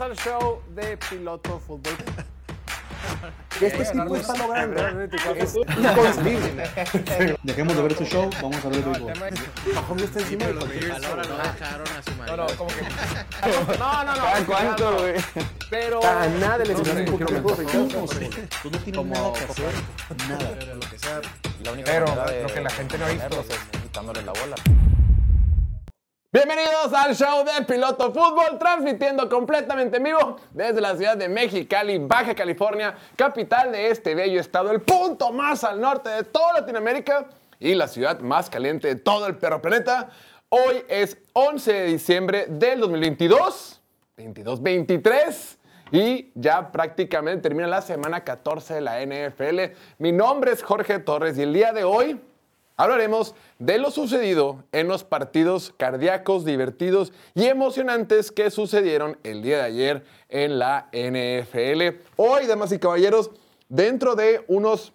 [0.00, 1.92] Bienvenidos al show de Piloto Fútbol.
[3.60, 6.70] Este tipo está logrando es inconcebible.
[7.42, 9.12] Dejemos de ver este show, vamos a ver el béisbol.
[9.74, 11.36] Mahomes está encima de Pero no no.
[11.36, 12.36] dejaron a su No, madre.
[12.36, 12.82] no, como que.
[13.78, 14.22] No, no, no.
[14.22, 15.14] ¿Cada cuánto, güey?
[15.68, 16.00] Pero.
[16.02, 17.56] A nada de sé, un poquito mejor.
[18.62, 19.74] Tú no tienes nada que hacer,
[20.28, 20.50] nada.
[21.62, 23.40] La única Pero manera de lo que la gente no ha visto.
[23.40, 24.79] es quitándole la bola.
[26.32, 31.98] Bienvenidos al show de Piloto Fútbol, transmitiendo completamente en vivo desde la ciudad de Mexicali,
[31.98, 37.26] Baja California, capital de este bello estado, el punto más al norte de toda Latinoamérica
[37.58, 40.10] y la ciudad más caliente de todo el perro planeta.
[40.50, 43.80] Hoy es 11 de diciembre del 2022,
[44.16, 45.56] 22-23.
[45.90, 49.74] Y ya prácticamente termina la semana 14 de la NFL.
[49.98, 52.20] Mi nombre es Jorge Torres y el día de hoy
[52.80, 59.58] Hablaremos de lo sucedido en los partidos cardíacos, divertidos y emocionantes que sucedieron el día
[59.58, 62.00] de ayer en la NFL.
[62.16, 63.32] Hoy, damas y caballeros,
[63.68, 64.94] dentro de unos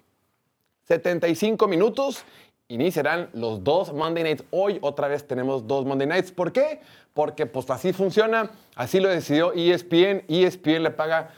[0.88, 2.26] 75 minutos
[2.70, 4.46] iniciarán los dos Monday Nights.
[4.50, 6.32] Hoy otra vez tenemos dos Monday Nights.
[6.32, 6.82] ¿Por qué?
[7.14, 10.24] Porque pues así funciona, así lo decidió ESPN.
[10.28, 11.36] ESPN le paga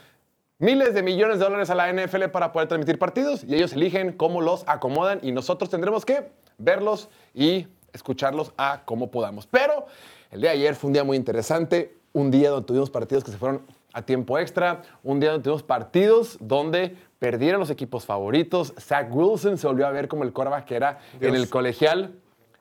[0.58, 4.12] miles de millones de dólares a la NFL para poder transmitir partidos y ellos eligen
[4.12, 9.46] cómo los acomodan y nosotros tendremos que verlos y escucharlos a como podamos.
[9.46, 9.86] Pero
[10.30, 13.30] el día de ayer fue un día muy interesante, un día donde tuvimos partidos que
[13.30, 18.74] se fueron a tiempo extra, un día donde tuvimos partidos donde perdieron los equipos favoritos.
[18.78, 22.14] Zach Wilson se volvió a ver como el quarterback que era en el colegial.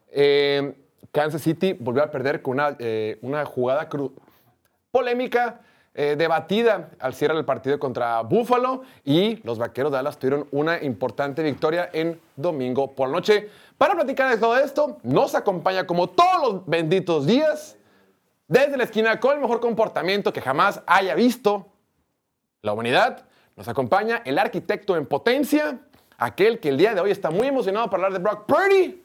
[0.09, 0.75] Eh,
[1.12, 3.90] Kansas City volvió a perder con una, eh, una jugada
[4.92, 5.62] polémica,
[6.00, 10.80] eh, debatida al cierre del partido contra Buffalo y los Vaqueros de Dallas tuvieron una
[10.84, 13.50] importante victoria en domingo por la noche.
[13.80, 17.78] Para platicar de todo esto, nos acompaña como todos los benditos días,
[18.48, 21.66] desde la esquina con el mejor comportamiento que jamás haya visto
[22.62, 23.25] la humanidad.
[23.56, 25.80] Nos acompaña el arquitecto en potencia,
[26.20, 29.03] aquel que el día de hoy está muy emocionado para hablar de Brock Purdy,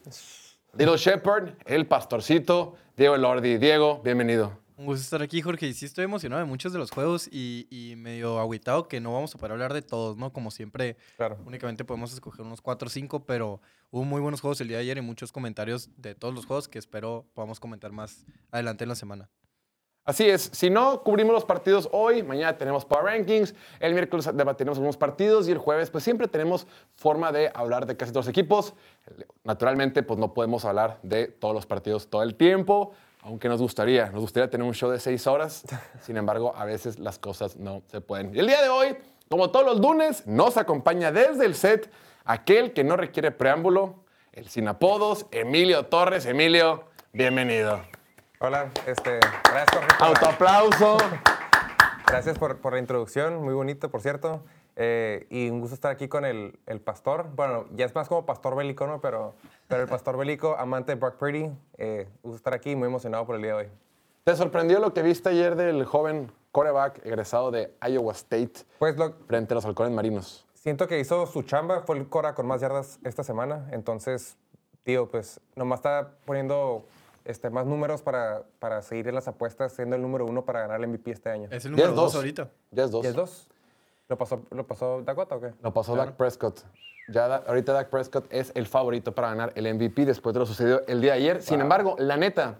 [0.77, 3.57] Little Shepard, el pastorcito, Diego Elordi.
[3.57, 4.62] Diego, bienvenido.
[4.75, 5.67] Un gusto estar aquí, Jorge.
[5.67, 9.13] Y sí estoy emocionado de muchos de los juegos y, y medio agüitado que no
[9.13, 10.33] vamos a poder hablar de todos, ¿no?
[10.33, 11.37] Como siempre, Claro.
[11.45, 13.61] únicamente podemos escoger unos 4 o 5, pero
[13.91, 16.67] hubo muy buenos juegos el día de ayer y muchos comentarios de todos los juegos
[16.67, 19.29] que espero podamos comentar más adelante en la semana.
[20.05, 24.77] Así es, si no cubrimos los partidos hoy, mañana tenemos Power Rankings, el miércoles debatiremos
[24.77, 28.31] algunos partidos y el jueves pues siempre tenemos forma de hablar de casi todos los
[28.31, 28.73] equipos.
[29.45, 32.91] Naturalmente pues no podemos hablar de todos los partidos todo el tiempo,
[33.23, 35.63] aunque nos gustaría, nos gustaría tener un show de seis horas,
[36.01, 38.35] sin embargo a veces las cosas no se pueden.
[38.35, 38.97] Y el día de hoy,
[39.29, 41.91] como todos los lunes, nos acompaña desde el set
[42.25, 44.03] aquel que no requiere preámbulo,
[44.33, 46.25] el sin apodos, Emilio Torres.
[46.25, 47.81] Emilio, bienvenido.
[48.39, 49.95] Hola, este, gracias Jorge.
[49.99, 50.97] Autoaplauso.
[52.05, 54.43] Gracias por, por la introducción, muy bonito, por cierto.
[54.75, 57.27] Eh, y un gusto estar aquí con el, el pastor.
[57.35, 59.01] Bueno, ya es más como pastor bélico, ¿no?
[59.01, 59.35] Pero,
[59.67, 61.51] pero el pastor bélico, amante de Brock Purdy.
[61.77, 63.67] Eh, gusto estar aquí, muy emocionado por el día de hoy.
[64.23, 69.11] ¿Te sorprendió lo que viste ayer del joven coreback egresado de Iowa State Pues lo,
[69.27, 70.45] frente a los halcones marinos?
[70.53, 73.67] siento que hizo su chamba, fue el Cora con más yardas esta semana.
[73.71, 74.37] Entonces,
[74.83, 76.85] tío, pues nomás está poniendo
[77.25, 80.79] este, más números para, para seguir en las apuestas, siendo el número uno para ganar
[80.81, 81.49] el MVP este año.
[81.51, 82.15] Es el Ya número es 2 dos.
[82.15, 82.49] ahorita.
[82.71, 83.03] Ya es dos.
[83.03, 83.47] ¿Y es dos?
[84.09, 85.53] ¿Lo pasó, ¿Lo pasó Dakota o qué?
[85.61, 86.61] Lo pasó Dak Prescott.
[87.09, 90.45] Ya da- ahorita Dak Prescott es el favorito para ganar el MVP después de lo
[90.45, 91.41] sucedido el día de ayer.
[91.41, 92.59] Sin embargo, la neta,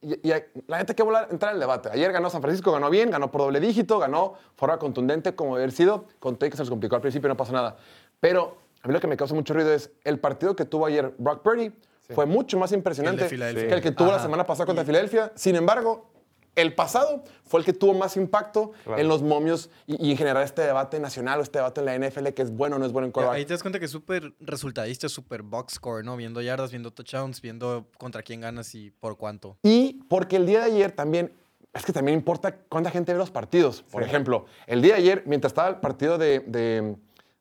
[0.00, 0.32] y, y
[0.66, 1.90] la neta hay que volar, entrar al debate.
[1.92, 5.72] Ayer ganó San Francisco, ganó bien, ganó por doble dígito, ganó forma contundente como haber
[5.72, 6.04] sido.
[6.18, 7.76] Con todo y que se les complicó al principio, no pasa nada.
[8.20, 11.14] Pero a mí lo que me causa mucho ruido es el partido que tuvo ayer
[11.18, 11.72] Brock Purdy
[12.14, 13.68] fue mucho más impresionante Filadelfia.
[13.68, 15.30] que el que tuvo la semana pasada contra Filadelfia.
[15.36, 16.10] Sin embargo,
[16.56, 19.00] el pasado fue el que tuvo más impacto Claro.
[19.00, 21.98] en los momios y, y en generar este debate nacional o este debate en la
[22.08, 23.36] NFL que es bueno o no es bueno en quarterback.
[23.38, 26.16] Ahí te das cuenta que es súper resultadista, súper box score, ¿no?
[26.16, 29.56] Viendo yardas, viendo touchdowns, viendo contra quién ganas y por cuánto.
[29.62, 31.32] Y porque el día de ayer también,
[31.72, 33.82] es que también importa cuánta gente ve los partidos.
[33.82, 36.96] Por ejemplo, el día de ayer, mientras estaba el partido de, de-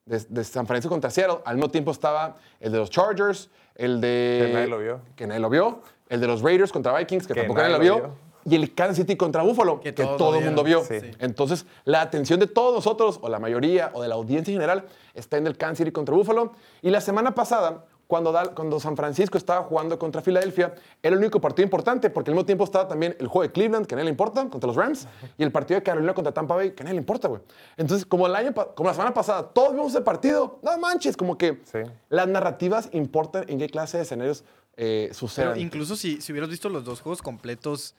[0.06, 4.02] de- de San Francisco contra Seattle, al mismo tiempo estaba el de los Chargers, el
[4.02, 4.44] de...
[4.48, 5.02] Que nadie lo vio.
[5.16, 5.82] Que nadie lo vio.
[6.10, 7.94] El de los Raiders contra Vikings, que, Que tampoco nadie lo vio.
[7.98, 8.29] lo vio.
[8.50, 10.84] Y el Kansas City contra Buffalo, que, todo el mundo vio.
[10.84, 10.96] Sí.
[11.20, 14.86] Entonces, la atención de todos nosotros, o la mayoría, o de la audiencia en general,
[15.14, 16.54] está en el Kansas City contra Buffalo.
[16.82, 20.74] Y la semana pasada, cuando, Dal- cuando San Francisco estaba jugando contra Filadelfia,
[21.04, 23.86] era el único partido importante, porque al mismo tiempo estaba también el juego de Cleveland,
[23.86, 25.08] que a nadie le importa, contra los Rams,
[25.38, 27.42] y el partido de Carolina contra Tampa Bay, que a nadie le importa, güey.
[27.78, 31.38] Entonces, como, el año, como la semana pasada, todos vimos ese partido, no manches, como
[31.38, 31.80] que Sí.
[32.10, 34.44] las narrativas importan en qué clase de escenarios
[34.82, 35.60] eh, Pero sucedan.
[35.60, 37.96] incluso si, si hubieras visto los dos juegos completos,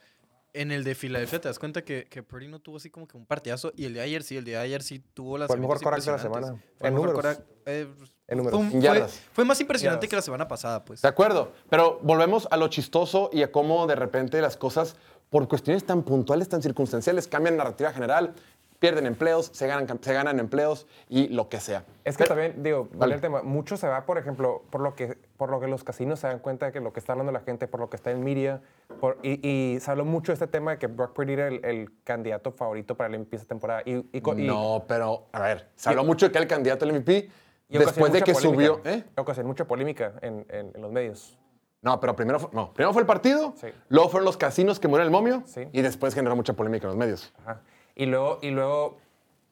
[0.53, 3.15] En el de Filadelfia te das cuenta que, que Purdy no tuvo así como que
[3.15, 3.71] un partidazo.
[3.75, 6.05] Y el de ayer sí, el de ayer sí tuvo las Fue el mejor quarterback
[6.05, 6.61] de la semana.
[6.77, 7.25] Fue En números.
[7.65, 7.87] eh,
[8.27, 8.59] En números.
[8.59, 9.21] fue, un- En fue- yardas.
[9.31, 10.09] fue más impresionante Yardas.
[10.09, 11.01] que la semana pasada, pues.
[11.03, 14.97] De acuerdo, pero volvemos a lo chistoso y a cómo de repente las cosas,
[15.29, 18.33] por cuestiones tan puntuales, tan circunstanciales, cambian narrativa general,
[18.81, 21.85] pierden empleos, se ganan, se ganan empleos y lo que sea.
[22.03, 22.97] Es que Pero- también, digo, Vale.
[22.97, 25.83] vale el tema, mucho se va, por ejemplo, por lo, que, por lo que los
[25.83, 27.95] casinos se dan cuenta de que lo que está hablando la gente, por lo que
[27.95, 28.59] está en media,
[28.99, 31.63] por- y, y se habló mucho de este tema de que Brock Purdy era el,
[31.63, 33.83] el candidato favorito para el MVP esta temporada.
[33.85, 36.83] Y, y, co- y- no, pero a ver, se habló mucho de que el candidato
[36.83, 37.29] al MVP
[37.69, 38.41] después de que polémica.
[38.65, 38.81] subió.
[38.83, 39.03] ¿eh?
[39.15, 41.37] Ocasionó mucha polémica en, en- en los medios.
[41.83, 43.67] No, pero primero fue, no, primero fue el partido, Sí.
[43.89, 45.67] luego fueron los casinos que murieron el momio Sí.
[45.71, 47.31] y después generó mucha polémica en los medios.
[47.45, 47.61] Ajá.
[48.01, 48.97] Y, luego, y luego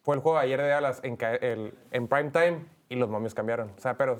[0.01, 3.35] fue el juego de ayer de Dallas en, el, en prime time y los momios
[3.35, 3.69] cambiaron.
[3.77, 4.17] O sea, pero,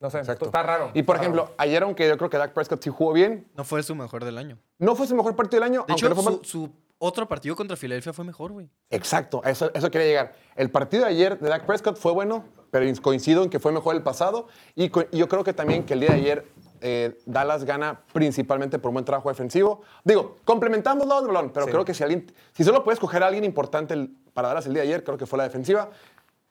[0.00, 0.46] no sé, Exacto.
[0.46, 0.90] está raro.
[0.94, 1.54] Y por ejemplo, raro.
[1.58, 4.38] ayer, aunque yo creo que Dak Prescott sí jugó bien, No fue su mejor del
[4.38, 4.56] año.
[4.78, 5.84] no fue su mejor partido del año.
[5.86, 6.40] De aunque hecho, no fue mal.
[6.42, 8.70] su, su otro partido contra Filadelfia fue mejor, güey.
[8.88, 10.32] Exacto, a eso, eso quería llegar.
[10.56, 13.94] El partido de ayer de Dak Prescott fue bueno, pero coincido en que fue mejor
[13.94, 14.48] el pasado.
[14.74, 16.46] Y y yo creo que también que el día de ayer
[16.80, 19.82] eh, Dallas gana principalmente por un buen trabajo defensivo.
[20.04, 21.72] Digo, complementamos los balón, pero Sí.
[21.72, 24.74] creo que si alguien, si solo puedes escoger a alguien importante el- para Dallas el
[24.74, 25.90] día de ayer, creo que fue la defensiva.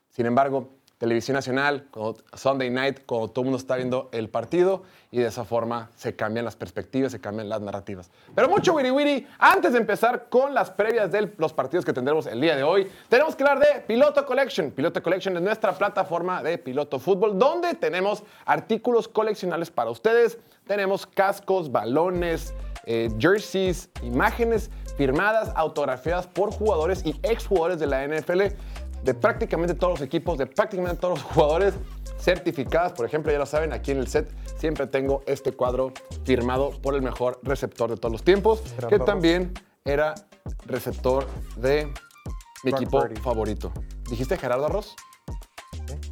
[0.10, 0.70] Sin embargo,
[1.04, 1.86] televisión nacional,
[2.34, 6.16] Sunday night, cuando todo el mundo está viendo el partido y de esa forma se
[6.16, 8.10] cambian las perspectivas, se cambian las narrativas.
[8.34, 9.28] Pero mucho wiri wiri.
[9.38, 12.90] Antes de empezar con las previas de los partidos que tendremos el día de hoy,
[13.10, 14.72] tenemos que hablar de Piloto Collection.
[14.72, 20.38] Piloto Collection es nuestra plataforma de piloto fútbol donde tenemos artículos coleccionables para ustedes.
[20.66, 22.54] Tenemos cascos, balones,
[22.86, 28.56] eh, jerseys, imágenes firmadas, autografiadas por jugadores y exjugadores de la NFL
[29.04, 31.74] de prácticamente todos los equipos, de prácticamente todos los jugadores
[32.20, 32.94] certificadas.
[32.94, 35.92] Por ejemplo, ya lo saben, aquí en el set siempre tengo este cuadro
[36.24, 39.06] firmado por el mejor receptor de todos los tiempos, Eran que todos.
[39.06, 39.54] también
[39.86, 40.16] era
[40.66, 41.28] receptor
[41.58, 41.86] de
[42.64, 43.16] mi Brock equipo Purdy.
[43.20, 43.72] favorito.
[44.10, 44.96] ¿Dijiste Gerardo Arroz?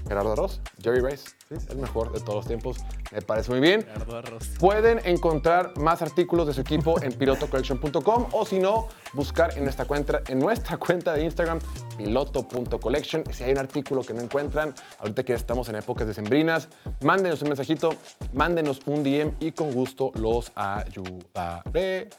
[0.07, 1.29] Gerardo Arroz, Jerry Rice,
[1.69, 2.77] el mejor de todos los tiempos.
[3.11, 3.83] Me parece muy bien.
[3.83, 4.49] Gerardo Arroz.
[4.59, 9.85] Pueden encontrar más artículos de su equipo en pilotocollection.com o si no, buscar en nuestra
[9.85, 11.59] cuenta, en nuestra cuenta de Instagram,
[11.97, 13.23] piloto.collection.
[13.31, 16.69] Si hay un artículo que no encuentran, ahorita que estamos en épocas decembrinas,
[17.01, 17.95] mándenos un mensajito,
[18.33, 22.11] mándenos un DM y con gusto los ayudaremos.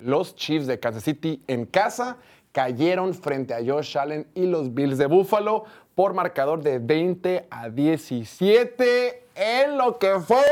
[0.00, 2.16] Los Chiefs de Kansas City en casa
[2.52, 5.64] cayeron frente a Josh Allen y los Bills de Buffalo
[5.94, 10.42] por marcador de 20 a 17 en lo que fue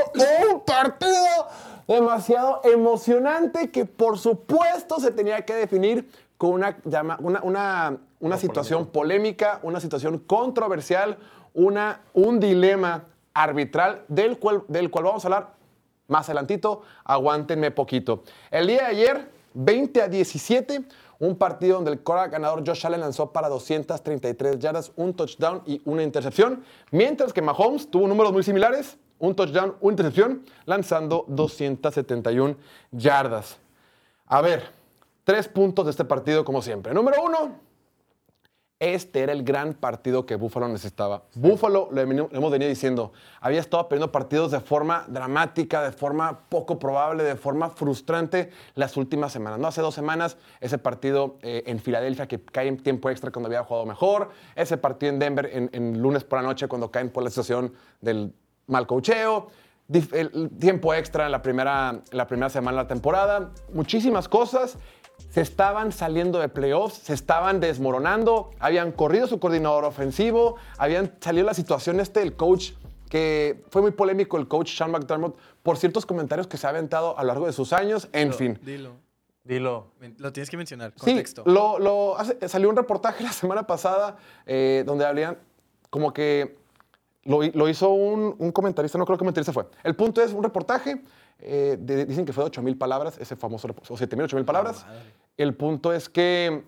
[0.53, 1.47] un partido
[1.87, 8.37] demasiado emocionante que por supuesto se tenía que definir con una, llama- una, una, una
[8.37, 11.19] situación polémica, una situación controversial,
[11.55, 13.05] una, un dilema
[13.35, 15.49] arbitral del cual, del cual vamos a hablar
[16.07, 18.23] más adelantito, aguántenme poquito.
[18.51, 20.83] El día de ayer, 20 a 17,
[21.19, 25.81] un partido donde el Cora ganador Josh Allen lanzó para 233 yardas, un touchdown y
[25.85, 32.57] una intercepción, mientras que Mahomes tuvo números muy similares, un touchdown, una intercepción, lanzando 271
[32.93, 33.59] yardas.
[34.27, 34.71] A ver,
[35.25, 36.95] tres puntos de este partido como siempre.
[36.95, 37.68] Número uno,
[38.81, 41.25] este era el gran partido que Buffalo necesitaba.
[41.35, 46.79] Buffalo, lo hemos venido diciendo, había estado perdiendo partidos de forma dramática, de forma poco
[46.79, 49.59] probable, de forma frustrante las últimas semanas.
[49.59, 53.49] No hace dos semanas, ese partido eh, en Filadelfia que cae en tiempo extra cuando
[53.49, 57.11] había jugado mejor, ese partido en Denver en, en lunes por la noche cuando caen
[57.11, 58.33] por la situación del
[58.69, 59.49] mal cocheo,
[59.89, 64.29] el el tiempo extra en la primera, en la primera semana de la temporada, muchísimas
[64.29, 64.77] cosas
[65.31, 71.47] se estaban saliendo de playoffs, se estaban desmoronando, habían corrido su coordinador ofensivo, habían salido
[71.47, 72.73] la situación este del coach,
[73.11, 77.19] que fue muy polémico el coach Sean McDermott por ciertos comentarios que se ha aventado
[77.19, 78.59] a lo largo de sus años, en fin.
[78.63, 78.93] Dilo.
[79.45, 79.87] Dilo.
[80.19, 80.93] Lo tienes que mencionar.
[80.97, 81.43] Sí, Contexto.
[81.47, 84.17] lo, lo hace- salió un reportaje la semana pasada
[84.47, 85.39] eh, donde habrían
[85.91, 86.59] como que
[87.25, 89.67] lo, lo hizo un, un comentarista, no creo que comentarista fue.
[89.85, 91.03] El punto es un reportaje,
[91.41, 94.25] eh, de- dicen que fue de 8 mil palabras, ese famoso, rep- o 7 mil,
[94.25, 94.85] 8 mil palabras.
[95.37, 96.65] El punto es que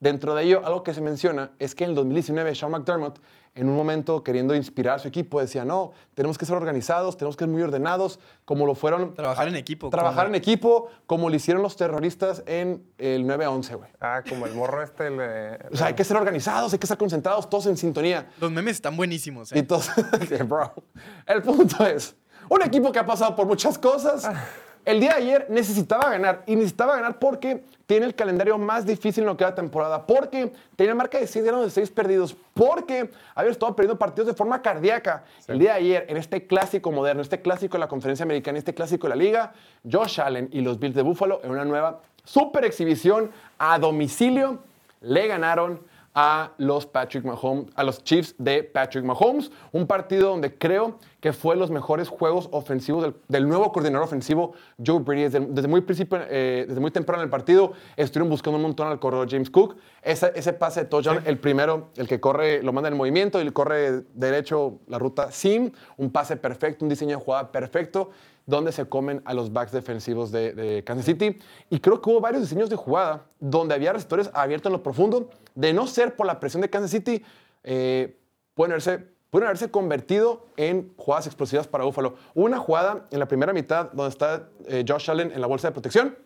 [0.00, 3.18] dentro de ello, algo que se menciona es que en el 2019 Sean McDermott,
[3.54, 7.36] en un momento queriendo inspirar a su equipo, decía, no, tenemos que ser organizados, tenemos
[7.36, 9.14] que ser muy ordenados, como lo fueron...
[9.14, 13.76] Trabajar en equipo, Trabajar como- en equipo, como lo hicieron los terroristas en el 9-11,
[13.76, 13.90] güey.
[14.00, 15.08] Ah, como el morro este.
[15.08, 18.28] el, eh, O sea, hay que ser organizados, hay que estar concentrados, todos en sintonía.
[18.40, 19.50] Los memes están buenísimos.
[19.52, 19.58] ¿eh?
[19.58, 19.90] Y todos,
[20.46, 20.72] bro.
[21.26, 22.14] El punto es,
[22.48, 24.28] un equipo que ha pasado por muchas cosas,
[24.84, 26.44] el día de ayer necesitaba ganar.
[26.46, 30.06] Y necesitaba ganar porque tiene el calendario más difícil en lo que va temporada.
[30.06, 32.34] Porque tenía marca de 6 ganados de 6 perdidos.
[32.54, 35.24] Porque había estado perdiendo partidos de forma cardíaca.
[35.46, 38.72] El día de ayer, en este clásico moderno, este clásico de la conferencia americana, este
[38.72, 39.52] clásico de la liga,
[39.90, 44.60] Josh Allen y los Bills de Buffalo en una nueva super exhibición a domicilio.
[45.02, 45.80] Le ganaron
[46.20, 49.52] a los Patrick Mahomes, a los Chiefs de Patrick Mahomes.
[49.70, 54.52] Un partido donde creo que fue los mejores juegos ofensivos del, del nuevo coordinador ofensivo,
[54.84, 55.22] Joe Brady.
[55.22, 58.88] Desde, desde muy, principio, eh, desde muy temprano en el partido estuvieron buscando un montón
[58.88, 59.76] al corredor James Cook.
[60.02, 64.02] Ese pase de touchdown, el primero, el que corre, lo manda en movimiento y corre
[64.12, 65.70] derecho la ruta sim.
[65.98, 68.10] Un pase perfecto, un diseño de jugada perfecto
[68.48, 71.38] donde se comen a los backs defensivos de, Kansas City.
[71.68, 75.28] Y creo que hubo varios diseños de jugada donde había receptores abiertos en lo profundo.
[75.54, 77.22] De no ser por la presión de Kansas City,
[77.62, 78.16] eh,
[78.54, 82.14] pueden, haberse, pueden haberse convertido en jugadas explosivas para Buffalo.
[82.34, 85.72] Una jugada en la primera mitad donde está eh, Josh Allen en la bolsa de
[85.72, 86.16] protección.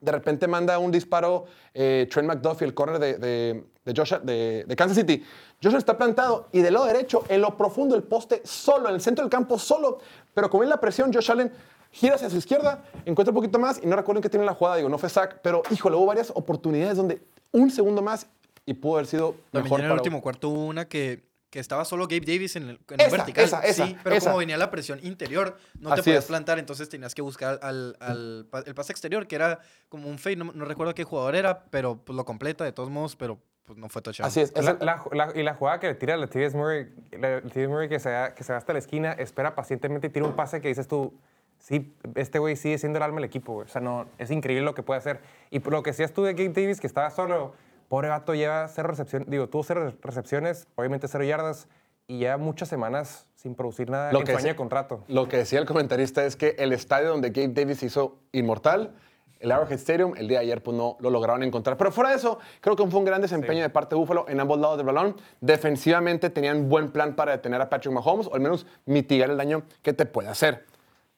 [0.00, 4.76] De repente manda un disparo eh, Trent McDuffie, el corner de, de, Josh- de- de
[4.76, 5.24] Kansas City.
[5.60, 9.00] Josh está plantado y del lado derecho, en lo profundo del poste, solo, en el
[9.00, 9.98] centro del campo, solo.
[10.38, 11.50] Pero como es la presión, Josh Allen
[11.90, 14.54] gira hacia su izquierda, encuentra un poquito más y no recuerdo en qué tiene la
[14.54, 14.76] jugada.
[14.76, 18.28] Digo, no fue sack, pero híjole, hubo varias oportunidades donde un segundo más
[18.64, 21.58] y pudo haber sido También mejor en el para último cuarto hubo una que, que
[21.58, 23.44] estaba solo Gabe Davis en el, en vertical.
[23.44, 26.28] esa, esa, sí, pero como venía la presión interior, no Así te podías es.
[26.28, 30.36] plantar, entonces tenías que buscar al, al el pase exterior, que era como un fade,
[30.36, 33.78] no, no recuerdo qué jugador era, pero pues, lo completa de todos modos, pero pues,
[33.78, 34.26] no fue touchdown.
[34.26, 34.52] Así es.
[34.56, 37.88] La- la- la- y la jugada que le tira a Latavius Murray, la- Latavius Murray
[37.88, 40.60] que se, va, que se va hasta la esquina, espera pacientemente y tira un pase
[40.60, 41.12] que dices tú,
[41.58, 43.66] sí, este güey sigue siendo el alma del equipo, güey.
[43.66, 45.20] O sea, no, es increíble lo que puede hacer.
[45.50, 47.52] Y por lo que decías tú de Gabe Davis, que estaba solo,
[47.88, 51.68] pobre vato, lleva cero recepciones, digo, tuvo cero recepciones, obviamente cero yardas,
[52.06, 55.04] y ya muchas semanas sin producir nada Lo en que de contrato.
[55.08, 58.94] Lo que decía el comentarista es que el estadio donde Gabe Davis hizo inmortal,
[59.40, 61.76] el Arrowhead Stadium, el día de ayer pues no lo lograron encontrar.
[61.76, 64.40] Pero fuera de eso, creo que fue un gran desempeño de parte de Buffalo en
[64.40, 65.16] ambos lados del balón.
[65.40, 69.62] Defensivamente tenían buen plan para detener a Patrick Mahomes o al menos mitigar el daño
[69.82, 70.64] que te puede hacer.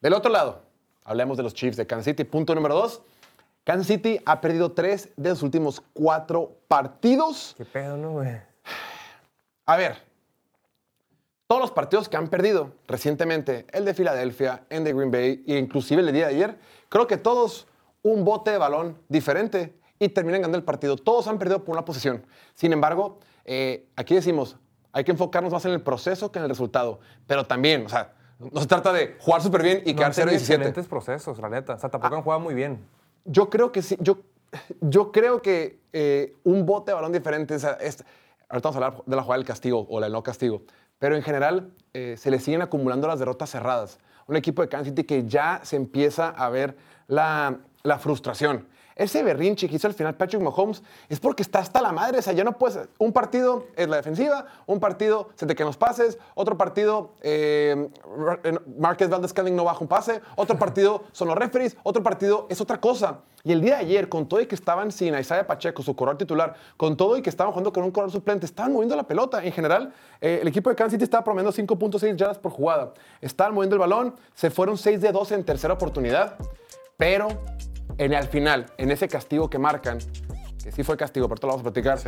[0.01, 0.63] Del otro lado,
[1.05, 2.25] hablemos de los Chiefs de Kansas City.
[2.25, 3.03] Punto número dos.
[3.65, 7.55] Kansas City ha perdido tres de los últimos cuatro partidos.
[7.57, 8.41] ¿Qué pedo, no, güey?
[9.67, 10.11] A ver,
[11.47, 15.59] todos los partidos que han perdido recientemente, el de Filadelfia, el de Green Bay e
[15.59, 16.59] inclusive el día de ayer,
[16.89, 17.67] creo que todos
[18.03, 20.97] un bote de balón diferente y terminan ganando el partido.
[20.97, 22.25] Todos han perdido por una posición.
[22.55, 24.57] Sin embargo, eh, aquí decimos,
[24.93, 27.01] hay que enfocarnos más en el proceso que en el resultado.
[27.27, 30.15] Pero también, o sea, no se trata de jugar súper bien y No quedar han
[30.17, 30.41] tenido 0-17.
[30.41, 31.75] excelentes procesos, la neta.
[31.75, 32.79] O sea, tampoco han jugado muy bien.
[33.27, 33.97] Yo creo que sí.
[34.01, 34.21] Yo,
[34.81, 37.55] yo creo que eh, un bote de balón diferente.
[37.55, 38.03] o sea, es-
[38.49, 40.63] ahorita vamos a hablar de la jugada del castigo o la del no castigo.
[40.99, 43.99] Pero en general eh, se le siguen acumulando las derrotas cerradas.
[44.27, 46.77] Un equipo de Kansas City que ya se empieza a ver
[47.07, 48.67] la, la frustración.
[49.01, 52.19] Ese berrinche que hizo al final Patrick Mahomes es porque está hasta la madre.
[52.19, 52.87] O sea, ya no puedes.
[52.99, 57.89] Un partido es la defensiva, un partido se te quedan los pases, otro partido eh,
[58.79, 62.79] Marquez Valdez no baja un pase, otro partido son los referees, otro partido es otra
[62.79, 63.21] cosa.
[63.43, 66.19] Y el día de ayer, con todo y que estaban sin Isaiah Pacheco, su corredor
[66.19, 69.43] titular, con todo y que estaban jugando con un corredor suplente, estaban moviendo la pelota.
[69.43, 72.93] En general, eh, el equipo de Kansas City estaba promediando 5.6 yardas por jugada.
[73.23, 76.37] Estaban moviendo el balón, se fueron 6 de 12 en tercera oportunidad,
[77.01, 77.29] pero
[77.97, 79.99] en el final, en ese castigo que marcan,
[80.63, 81.99] que sí fue castigo, pero esto lo vamos a platicar,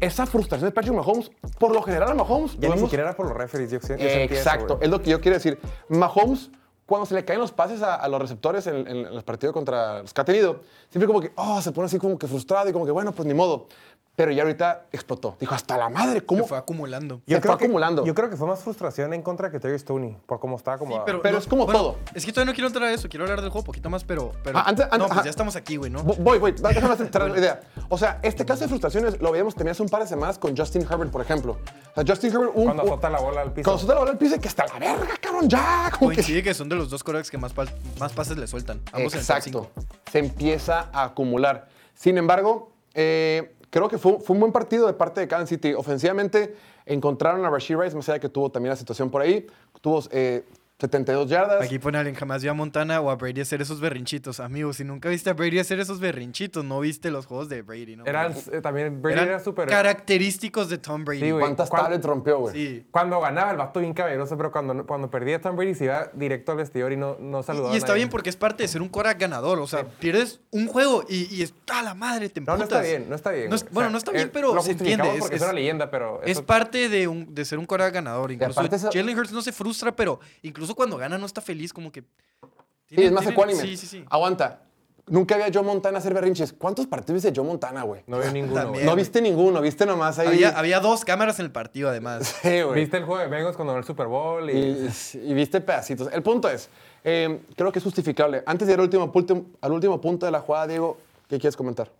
[0.00, 3.26] esa frustración de Patrick Mahomes, por lo general a Mahomes, Ya ni siquiera era por
[3.26, 5.58] los referees, yo, yo eso, Exacto, es lo que yo quiero decir.
[5.90, 6.50] Mahomes,
[6.86, 10.00] cuando se le caen los pases a, a los receptores en, en los partidos contra
[10.00, 12.72] los que ha tenido, siempre como que, oh, se pone así como que frustrado y
[12.72, 13.68] como que, bueno, pues ni modo.
[14.16, 15.36] Pero ya ahorita explotó.
[15.40, 16.46] Dijo, hasta la madre, Se ¿cómo?
[16.46, 17.20] fue acumulando.
[17.26, 18.04] se fue que, acumulando.
[18.04, 21.04] Yo creo que fue más frustración en contra que Terry Stoney, por cómo estaba como.
[21.04, 21.96] pero es como todo.
[22.14, 24.04] Es que todavía no quiero entrar a eso, quiero hablar del juego un poquito más,
[24.04, 24.30] pero.
[24.44, 25.24] pero Ah, antes- no, antes- pues ajá.
[25.24, 26.04] ya estamos aquí, güey, ¿no?
[26.04, 27.60] Vo- Voy, voy, déjame centrar la idea.
[27.88, 30.56] O sea, este caso de frustraciones lo veíamos tenía hace un par de semanas con
[30.56, 31.58] Justin Herbert, por ejemplo.
[31.90, 33.64] O sea, Justin Herbert, un, Cuando azota la bola al piso.
[33.64, 35.90] cuando azota la bola al piso, y que está la verga, cabrón, ya.
[35.98, 37.52] Como Coincide que son de los dos corebacks que más,
[37.98, 38.80] más pases le sueltan.
[38.92, 39.70] Ambos Exacto.
[40.12, 41.66] Se empieza a acumular.
[41.94, 45.74] Sin embargo, eh, creo que fue, un buen partido de parte de Kansas City.
[45.74, 46.54] Ofensivamente
[46.86, 49.48] encontraron a Rashid Rice, más allá que tuvo también la situación por ahí.
[49.80, 50.44] Tuvo eh,
[50.84, 51.62] 72 yardas.
[51.62, 54.40] Aquí pone alguien, jamás vio a Montana o a Brady hacer esos berrinchitos.
[54.40, 57.96] Amigo, si nunca viste a Brady hacer esos berrinchitos, no viste los juegos de Brady,
[57.96, 58.04] ¿no?
[58.06, 59.00] Eran eh, también.
[59.00, 59.68] Brady Eran era súper.
[59.68, 61.20] característicos de Tom Brady.
[61.20, 61.40] Sí, güey.
[61.42, 62.54] ¿Cuántas ¿Cuál- tablets rompió, güey?
[62.54, 62.86] Sí.
[62.90, 66.52] Cuando ganaba el vato bien caballeroso, pero cuando, cuando perdía Tom Brady se iba directo
[66.52, 67.70] al vestidor y no, no saludaba.
[67.70, 68.00] Y a está nadie.
[68.00, 69.58] bien porque es parte de ser un Korak ganador.
[69.60, 72.80] O sea, pierdes un juego y, y es a la madre, te No, no está
[72.82, 73.48] bien, no está bien.
[73.48, 73.70] No es- güey.
[73.72, 75.14] O bueno, sea, no está bien, eh, pero se entiende.
[75.14, 76.22] Es, porque es, una leyenda, pero.
[76.22, 78.30] es eso- parte de, un, de ser un Korak ganador.
[78.30, 78.60] Incluso
[78.92, 82.02] Jalen Hurts no se frustra, pero incluso cuando gana no está feliz, como que.
[82.02, 83.60] Sí, tiene- es más tiene- ecuánime.
[83.62, 84.04] Sí, sí, sí.
[84.10, 84.60] Aguanta.
[85.06, 86.54] Nunca había Joe Montana hacer berrinches.
[86.54, 88.02] ¿Cuántos partidos viste Joe Montana, güey?
[88.06, 88.54] No veo ninguno.
[88.62, 88.86] También.
[88.86, 90.28] No viste ninguno, viste nomás ahí.
[90.28, 92.36] Había, había dos cámaras en el partido, además.
[92.42, 92.80] Sí, güey.
[92.80, 94.48] ¿Viste el juego de Bengals cuando ganó el Super Bowl?
[94.48, 94.90] Y, Y,
[95.30, 96.08] y viste pedacitos.
[96.10, 96.70] El punto es,
[97.04, 98.42] eh, creo que es justificable.
[98.46, 99.12] Antes de ir al último,
[99.60, 100.96] al último punto de la jugada, Diego,
[101.28, 101.90] ¿Qué quieres comentar?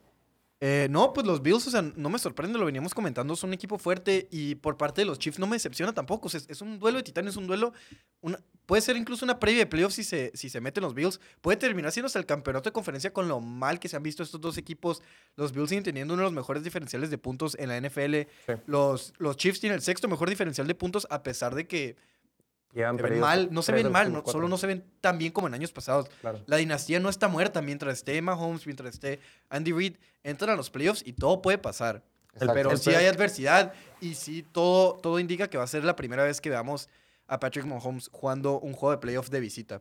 [0.60, 3.54] Eh, no, pues los Bills, o sea, no me sorprende, lo veníamos comentando, son un
[3.54, 6.28] equipo fuerte y por parte de los Chiefs no me decepciona tampoco.
[6.28, 7.72] O sea, es, es un duelo de titanes, es un duelo,
[8.22, 11.20] una- puede ser incluso una previa de playoffs si se, si se meten los Bills.
[11.42, 14.22] Puede terminar siendo hasta el campeonato de conferencia con lo mal que se han visto
[14.22, 15.02] estos dos equipos.
[15.36, 18.14] Los Bills siguen teniendo uno de los mejores diferenciales de puntos en la NFL.
[18.66, 21.96] Los, los Chiefs tienen el sexto mejor diferencial de puntos a pesar de que
[22.74, 25.16] Llevan se ven perdidos mal, no se ven mal, no- solo no se ven tan
[25.18, 26.08] bien como en años pasados.
[26.20, 26.40] Claro.
[26.46, 30.70] La dinastía no está muerta mientras esté Mahomes, mientras esté Andy Reid, entran a los
[30.70, 32.02] playoffs y todo puede pasar.
[32.32, 32.52] Exacto.
[32.54, 36.24] Pero sí hay adversidad y sí todo, todo indica que va a ser la primera
[36.24, 36.88] vez que veamos
[37.28, 39.80] a Patrick Mahomes jugando un juego de playoffs de visita.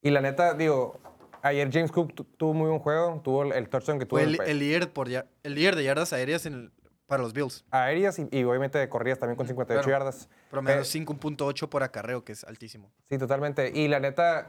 [0.00, 0.98] Y la neta, digo,
[1.42, 4.40] ayer James Cook tu- tuvo muy buen juego, tuvo el, touchdown que tuvo Fue el,
[4.40, 6.72] el- el líder, por ya- el líder de yardas aéreas en el-
[7.12, 7.64] para los Bills.
[7.70, 9.98] aéreas y, y obviamente de corridas también con 58 Claro.
[10.04, 10.28] yardas.
[10.50, 12.90] Promedio Eh, 5.8 por acarreo, que es altísimo.
[13.10, 13.70] Sí, totalmente.
[13.74, 14.48] Y la neta,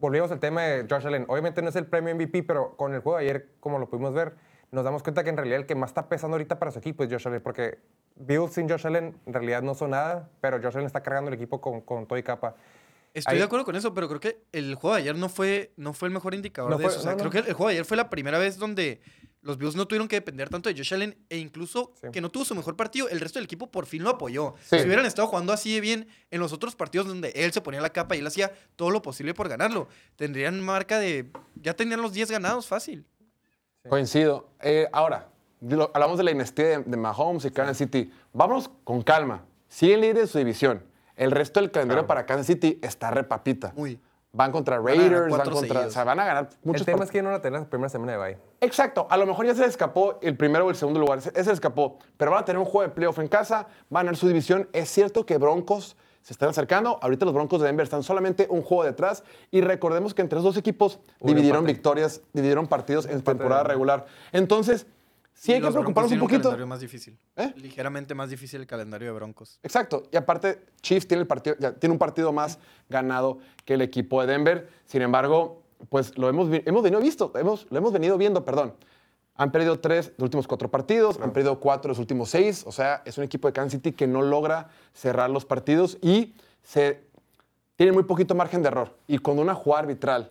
[0.00, 1.24] volvemos al tema de Josh Allen.
[1.28, 4.14] Obviamente no es el premio MVP, pero con el juego de ayer, como lo pudimos
[4.14, 4.34] ver,
[4.72, 7.04] nos damos cuenta que en realidad el que más está pesando ahorita para su equipo
[7.04, 7.78] es Josh Allen, porque
[8.16, 11.34] Bills sin Josh Allen en realidad no son nada, pero Josh Allen está cargando el
[11.34, 12.54] equipo con, con todo y capa.
[13.12, 15.72] Estoy Ahí- de acuerdo con eso, pero creo que el juego de ayer no fue,
[15.76, 17.00] no fue el mejor indicador No de fue- eso.
[17.00, 17.30] O sea, no, creo no.
[17.32, 19.00] que el juego de ayer fue la primera vez donde
[19.42, 22.08] los Bills no tuvieron que depender tanto de Josh Allen e incluso Sí.
[22.12, 24.54] que no tuvo su mejor partido, el resto del equipo por fin lo apoyó.
[24.68, 24.78] Sí.
[24.78, 27.80] Si hubieran estado jugando así de bien en los otros partidos donde él se ponía
[27.80, 31.30] la capa y él hacía todo lo posible por ganarlo, tendrían marca de...
[31.54, 33.06] Ya tendrían los 10 ganados fácil.
[33.88, 34.50] Coincido.
[34.60, 35.28] Eh, ahora,
[35.60, 38.12] lo- hablamos de la dinastía de, de Mahomes y Kansas City.
[38.32, 39.44] Vámonos con calma.
[39.68, 40.82] Siguen líderes de su división.
[41.16, 43.72] El resto del calendario para Kansas City está repapita.
[43.76, 43.98] Muy.
[44.32, 45.60] Van contra a Raiders, van contra.
[45.60, 45.86] seguidos.
[45.86, 47.88] O sea, van a ganar muchos el tema es que no la tener la primera
[47.88, 48.38] semana de bye.
[48.60, 49.06] Exacto.
[49.10, 51.18] A lo mejor ya se les escapó el primero o el segundo lugar.
[51.18, 51.98] Ese se escapó.
[52.16, 53.66] Pero van a tener un juego de playoff en casa.
[53.88, 54.68] Van a ganar su división.
[54.72, 56.98] Es cierto que Broncos se están acercando.
[57.02, 59.24] Ahorita los Broncos de Denver están solamente un juego detrás.
[59.50, 61.72] Y recordemos que entre los dos equipos dividieron empate.
[61.72, 64.06] victorias, dividieron partidos en empate temporada regular.
[64.32, 64.86] Entonces,
[65.40, 66.42] sí Y hay que preocuparnos un poquito.
[66.42, 67.18] calendario más difícil.
[67.36, 67.52] ¿Eh?
[67.56, 69.58] Ligeramente más difícil el calendario de Broncos.
[69.62, 70.02] Exacto.
[70.12, 72.58] Y aparte, Chiefs tiene, el partido, ya tiene un partido más
[72.90, 74.68] ganado que el equipo de Denver.
[74.84, 78.74] Sin embargo, pues lo hemos, hemos venido visto, hemos, lo hemos venido viendo, perdón.
[79.36, 82.64] Han perdido tres de los últimos cuatro partidos, han perdido cuatro de los últimos seis.
[82.66, 86.34] O sea, es un equipo de Kansas City que no logra cerrar los partidos y
[86.62, 87.02] se
[87.76, 88.94] tiene muy poquito margen de error.
[89.06, 90.30] Y cuando una jugada arbitral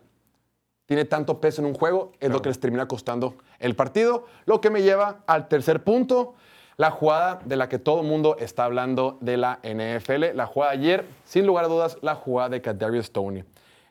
[0.85, 4.25] tiene tanto peso en un juego, es lo que les termina costando el partido.
[4.45, 6.35] Lo que me lleva al tercer punto,
[6.77, 10.35] la jugada de la que todo el mundo está hablando de la NFL.
[10.35, 13.43] La jugada de ayer, sin lugar a dudas, la jugada de Kadarius Stoney.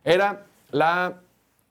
[0.04, 1.20] Era la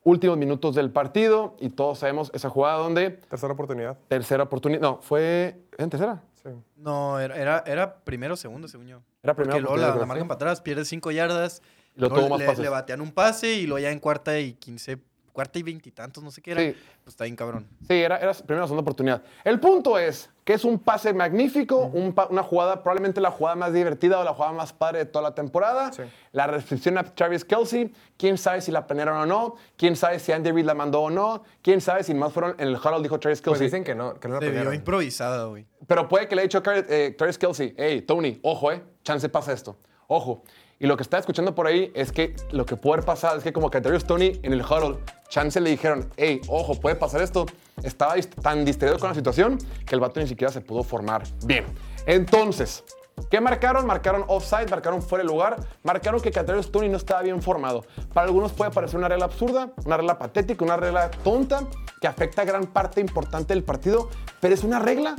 [0.04, 3.98] últimos minutos del partido y todos sabemos esa jugada donde Tercera oportunidad.
[4.08, 6.22] tercera oportunidad, no, fue en tercera.
[6.42, 6.50] Sí.
[6.76, 9.02] No, era, era, era primero o segundo, según yo.
[9.22, 11.62] Era primera Porque la, la marcan para atrás, pierde cinco yardas.
[11.96, 12.62] Y lo luego tuvo más le, pases.
[12.62, 14.98] le batean un pase y luego ya en cuarta y quince,
[15.38, 16.60] cuarta y veintitantos, no sé qué era.
[16.62, 16.72] Sí.
[17.04, 17.64] Pues está bien cabrón.
[17.86, 19.22] Sí, era, era primera o segunda oportunidad.
[19.44, 23.54] El punto es que es un pase magnífico, un pa- una jugada, probablemente la jugada
[23.54, 25.92] más divertida o la jugada más padre de toda la temporada.
[25.92, 26.02] Sí.
[26.32, 30.32] La recepción a Travis Kelsey, quién sabe si la planearon o no, quién sabe si
[30.32, 33.20] Andy Reid la mandó o no, quién sabe si más fueron en el huddle, dijo
[33.20, 33.66] Travis Pues Kelsey.
[33.68, 34.74] dicen que no, que no la planearon.
[34.74, 35.64] improvisada, güey.
[35.86, 39.28] Pero puede que le haya dicho Car- eh, Travis Kelsey, hey, Tony, ojo, eh, chance
[39.28, 39.76] pasa esto,
[40.08, 40.42] ojo.
[40.80, 43.52] Y lo que está escuchando por ahí es que lo que puede pasar es que
[43.52, 47.46] como que Travis Tony en el huddle, chance le dijeron, hey, ojo, puede pasar esto.
[47.82, 51.64] Estaba tan distraído con la situación que el vato ni siquiera se pudo formar bien.
[52.06, 52.84] Entonces,
[53.28, 53.86] ¿qué marcaron?
[53.86, 57.84] Marcaron offside, marcaron fuera de lugar, marcaron que Caterius Tony no estaba bien formado.
[58.14, 61.64] Para algunos puede parecer una regla absurda, una regla patética, una regla tonta
[62.00, 64.10] que afecta a gran parte importante del partido,
[64.40, 65.16] pero es una regla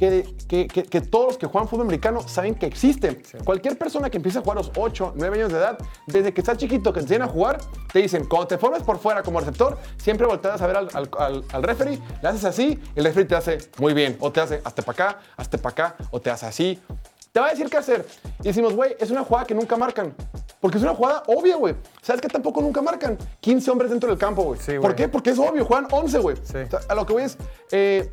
[0.00, 3.20] que, que- que- que todos los que juegan fútbol americano saben que existe.
[3.44, 6.40] Cualquier persona que empiece a jugar a los 8, 9 años de edad, desde que
[6.40, 7.58] estás chiquito, que te enseñan a jugar,
[7.92, 11.10] te dicen, cuando te formes por fuera como receptor, siempre volteas a ver al, al,
[11.18, 14.40] al- al referee, le haces así, y el referee te hace muy bien, o te
[14.40, 16.78] hace hasta para acá, hasta para acá, o te hace así.
[17.32, 18.04] Te va a decir qué hacer.
[18.40, 20.14] Y decimos, güey, es una jugada que nunca marcan.
[20.60, 21.76] Porque es una jugada obvia, güey.
[22.02, 23.16] ¿Sabes que tampoco nunca marcan?
[23.40, 24.58] 15 hombres dentro del campo, güey.
[24.60, 25.08] Sí, ¿Por qué?
[25.08, 26.36] Porque es obvio, juegan 11, güey.
[26.42, 26.56] Sí.
[26.58, 27.36] O sea, a lo que voy es,
[27.70, 28.10] eh,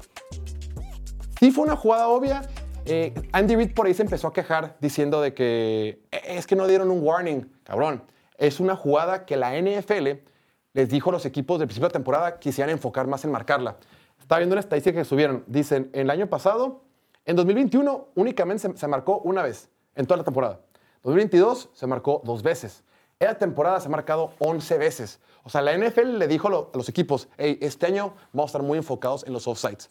[1.39, 2.41] Sí fue una jugada obvia.
[2.86, 6.56] Eh, Andy Reid por ahí se empezó a quejar diciendo de que "Eh, es que
[6.56, 7.52] no dieron un warning.
[7.63, 8.04] Cabrón,
[8.38, 10.23] es una jugada que la NFL
[10.73, 13.78] les dijo a los equipos del principio de temporada quisieran enfocar más en marcarla.
[14.19, 15.43] Estaba viendo una estadística que subieron.
[15.47, 16.82] Dicen, el año pasado,
[17.26, 20.62] en 2021 únicamente se, se marcó una vez en toda la temporada.
[21.04, 22.84] 2022 se marcó dos veces.
[23.19, 25.19] Esta temporada se ha marcado 11 veces.
[25.43, 28.50] O sea, la NFL le dijo a lo- a los equipos, hey, este año vamos
[28.50, 29.89] a estar muy enfocados en los offsides.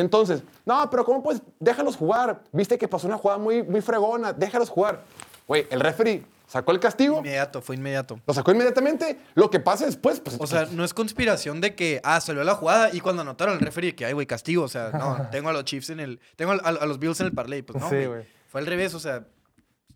[0.00, 1.42] Entonces, no, pero ¿cómo pues?
[1.58, 2.42] Déjalos jugar.
[2.52, 5.02] Viste que pasó una jugada muy, muy fregona, déjalos jugar.
[5.46, 8.18] Güey, el referee sacó el castigo, Inmediato, fue inmediato.
[8.26, 9.18] lo sacó inmediatamente.
[9.34, 10.36] Lo que pasa después, pues.
[10.40, 13.60] O sea, no es conspiración de que, ah, salió la jugada y cuando anotaron el
[13.60, 14.64] referee que, ay, güey, castigo.
[14.64, 16.20] O sea, no, tengo a los Chiefs en el.
[16.36, 17.62] Tengo a, a los Bills en el parlay.
[17.62, 18.24] Pues no, Sí, güey.
[18.48, 19.24] Fue al revés, o sea,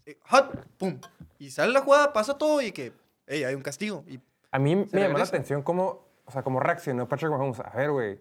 [0.07, 0.99] eh, hot, pum.
[1.38, 2.93] Y sale la jugada, pasa todo y que,
[3.27, 4.05] hey, hay un castigo.
[4.07, 4.21] Y
[4.53, 5.29] A mí me llamó la regresa.
[5.37, 7.59] atención cómo, o sea, cómo reaccionó Patrick Mahomes.
[7.61, 8.21] A ver, güey,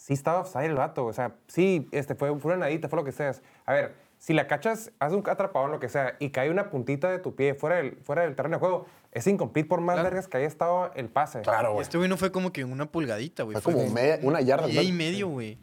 [0.00, 1.04] sí estaba offside el vato.
[1.04, 3.42] O sea, sí, este, fue, fue una nadita, fue lo que seas.
[3.66, 7.10] A ver, si la cachas, haz un atrapadón, lo que sea, y cae una puntita
[7.10, 10.08] de tu pie fuera del, fuera del terreno de juego, es incomplete por más Claro.
[10.08, 11.40] vergas que haya estado el pase.
[11.42, 11.82] Claro, y güey.
[11.82, 13.54] este güey no fue como que una pulgadita, güey.
[13.60, 14.68] Fue Fue como media- una yarda.
[14.68, 14.96] y ¿no?
[14.96, 15.58] medio, güey.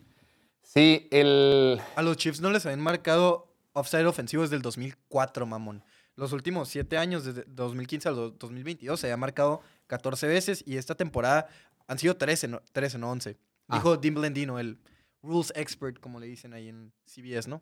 [0.63, 1.79] Sí, el.
[1.95, 5.83] A los Chiefs no les habían marcado offside ofensivo desde el 2004, mamón.
[6.15, 10.77] Los últimos siete años, desde 2015 al do- 2022, se había marcado 14 veces y
[10.77, 11.47] esta temporada
[11.87, 13.37] han sido 13, no, 13, no 11.
[13.67, 13.77] Ah.
[13.77, 14.79] Dijo Dean Blandino, el
[15.21, 17.61] rules expert, como le dicen ahí en CBS, ¿no?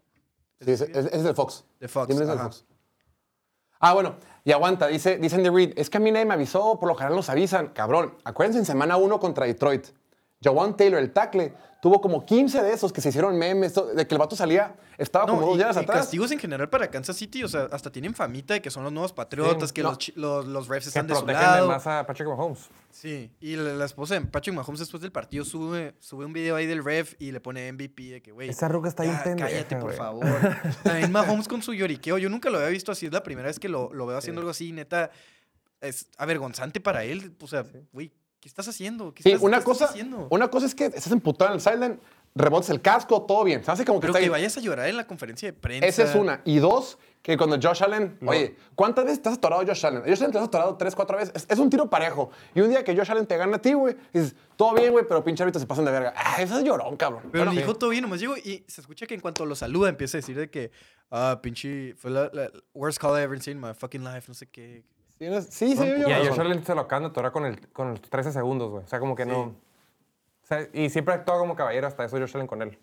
[0.61, 1.65] Sí, ese es el Fox.
[1.79, 2.07] De Fox.
[2.07, 2.39] Siempre es del.
[2.39, 2.65] Fox.
[3.79, 6.79] Ah, bueno, y aguanta, dice, dicen de Reed, es que a mí nadie me avisó,
[6.79, 7.67] por lo general nos avisan.
[7.69, 9.87] Cabrón, acuérdense en semana 1 contra Detroit.
[10.45, 14.15] Jawan Taylor, el tackle, tuvo como 15 de esos que se hicieron memes, de que
[14.15, 15.97] el vato salía, estaba como No, dos y, yardas atrás.
[15.99, 18.93] castigos en general para Kansas City, o sea, hasta tienen famita de que son los
[18.93, 19.89] nuevos patriotas, Sí, que no.
[19.89, 21.67] los, los, los refs están de su lado.
[21.67, 22.69] más a Patrick Mahomes.
[22.91, 26.55] Sí, y la, la esposa de Patrick Mahomes después del partido sube, sube un video
[26.55, 28.49] ahí del ref y le pone MVP de que, güey.
[28.49, 30.25] Esa ruca está ya, pendeja, Cállate, por favor.
[30.83, 32.17] También Mahomes con su lloriqueo.
[32.17, 33.05] Yo nunca lo había visto así.
[33.05, 34.71] Es la primera vez que lo, lo veo haciendo algo así.
[34.71, 35.11] Neta,
[35.81, 37.35] es avergonzante para él.
[37.41, 38.11] O sea, güey,
[38.45, 39.11] ¿qué estás haciendo?
[39.11, 40.27] ¿Qué Sí, estás- una qué estás cosa, haciendo?
[40.29, 41.99] una cosa es que estás emputado en el sideline,
[42.35, 43.63] rebotes el casco, todo bien.
[43.63, 45.87] Se hace como que Pero está que vayas a llorar en la conferencia de prensa.
[45.87, 46.41] Esa es una.
[46.45, 50.03] Y dos, que cuando Josh Allen, oye, ¿cuántas veces te has atorado Josh Allen?
[50.05, 51.33] Josh Allen te has atorado tres, cuatro veces.
[51.35, 52.29] Es, es un tiro parejo.
[52.53, 55.05] Y un día que Josh Allen te gana a ti, güey, dices, todo bien, güey,
[55.07, 56.13] pero pinche ahorita se pasan de verga.
[56.15, 57.21] Ah, eso es llorón, cabrón.
[57.31, 57.63] Pero Bueno, le sí.
[57.63, 60.19] dijo todo bien, nomás llegó y se escucha que en cuanto lo saluda empieza a
[60.19, 60.69] decir de que,
[61.09, 64.35] ah, pinche, fue la, la worst call I ever seen in my fucking life, no
[64.35, 64.83] sé qué.
[65.17, 66.19] Sí, no es- sí, sí, yo Y a.
[66.29, 68.83] Josh Allen se lo acaban de atorar con, el, con los 13 segundos, güey.
[68.83, 69.41] O sea, como que no.
[69.41, 72.77] O sea, y siempre actúa como caballero, hasta eso Josh Allen con él.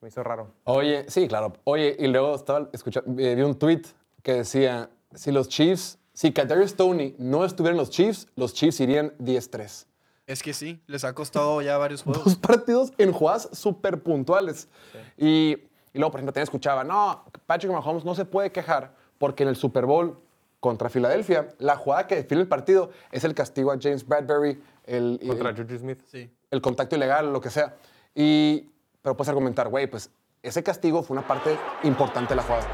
[0.00, 0.52] Me hizo raro.
[0.64, 1.54] Oye, sí, claro.
[1.64, 3.82] Oye, y luego estaba escuchando, eh, vi un tweet
[4.22, 8.78] que decía, si los Chiefs, si Kadarius Stoney no estuviera en los Chiefs, los Chiefs
[8.80, 9.86] irían 10-3.
[10.28, 12.22] Es que sí, les ha costado ya varios juegos.
[12.24, 14.68] Dos partidos en jugadas súper puntuales.
[15.16, 15.56] Y,
[15.92, 19.48] y luego, por ejemplo, también escuchaba, no, Patrick Mahomes no se puede quejar porque en
[19.48, 20.16] el Super Bowl
[20.60, 25.20] contra Filadelfia, la jugada que define el partido es el castigo a James Bradbury, el,
[25.26, 26.00] Contra Juju Smith.
[26.06, 26.30] Sí.
[26.50, 27.76] el contacto ilegal, lo que sea.
[28.14, 28.70] Y,
[29.02, 30.10] pero puedes argumentar, güey, pues
[30.42, 32.66] ese castigo fue una parte importante de la jugada.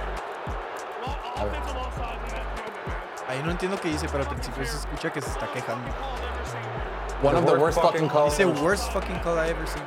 [3.29, 5.91] Ahí no entiendo qué dice, pero al principio se escucha que se está quejando.
[7.23, 8.37] One of the worst fucking calls.
[8.37, 9.85] Dice worst fucking call I ever seen.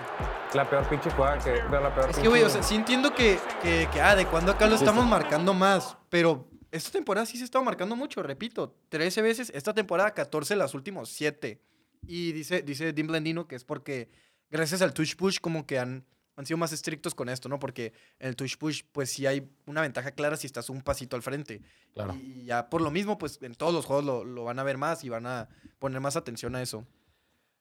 [0.54, 1.62] La peor pinche jugada que.
[1.70, 4.52] la peor Es que, güey, o sea, sí entiendo que, que, que, ah, de cuando
[4.52, 9.22] acá lo estamos marcando más, pero esta temporada sí se estaba marcando mucho, repito, 13
[9.22, 11.62] veces, esta temporada 14 las últimos 7.
[12.06, 14.10] Y dice, dice Dean Blandino que es porque
[14.50, 17.60] gracias al touch push como que han, han sido más estrictos con esto, ¿no?
[17.60, 21.16] Porque en el touch push pues sí hay una ventaja clara si estás un pasito
[21.16, 21.62] al frente.
[21.94, 22.16] Claro.
[22.16, 24.78] Y ya por lo mismo pues en todos los juegos lo, lo van a ver
[24.78, 25.50] más y van a
[25.80, 26.86] poner más atención a eso.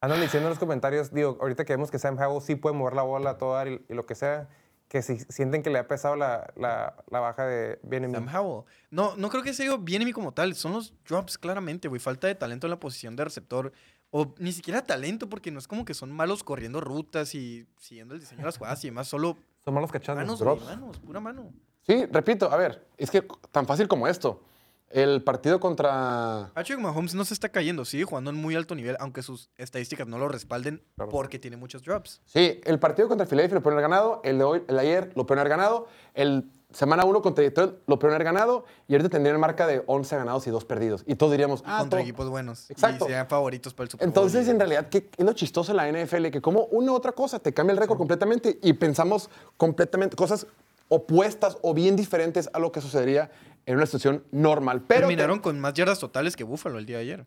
[0.00, 2.94] Andan diciendo en los comentarios, digo, ahorita que vemos que Sam Howell sí puede mover
[2.94, 4.48] la bola toda y, y lo que sea,
[4.88, 8.64] que si sienten que le ha pesado la, la, la baja de Bien Sam Howell.
[8.90, 10.54] No, no creo que sea bien mí como tal.
[10.54, 12.00] Son los drops, claramente, güey.
[12.00, 13.72] Falta de talento en la posición de receptor.
[14.10, 18.14] O ni siquiera talento, porque no es como que son malos corriendo rutas y siguiendo
[18.14, 19.08] el diseño de las jugadas y demás.
[19.08, 20.20] Solo Son malos cachando.
[20.22, 20.64] manos, drops.
[20.64, 21.52] manos, pura mano.
[21.82, 24.42] Sí, repito, a ver, es que tan fácil como esto.
[24.88, 26.50] El partido contra...
[26.54, 30.06] Patrick Mahomes no se está cayendo, sigue jugando en muy alto nivel, aunque sus estadísticas
[30.06, 31.10] no lo respalden Claro.
[31.10, 32.20] porque tiene muchos drops.
[32.24, 35.12] Sí, el partido contra Philadelphia lo pueden haber ganado, el de hoy, el de ayer
[35.16, 39.08] lo pueden haber ganado, el semana 1 contra Detroit lo pueden haber ganado y ahorita
[39.10, 41.02] tendrían marca de 11 ganados y 2 perdidos.
[41.06, 42.70] Y todos diríamos, ah, contra todo- equipos buenos.
[42.70, 43.06] Exacto.
[43.06, 44.08] Y sean favoritos para el Super Bowl.
[44.08, 46.30] Entonces, en realidad, ¿qué es lo chistoso de la NFL?
[46.30, 50.46] Que como una u otra cosa te cambia el récord completamente y pensamos completamente cosas
[50.88, 53.30] opuestas o bien diferentes a lo que sucedería
[53.66, 54.82] en una situación normal.
[54.86, 57.26] Pero terminaron con más yardas totales que Buffalo el día de ayer.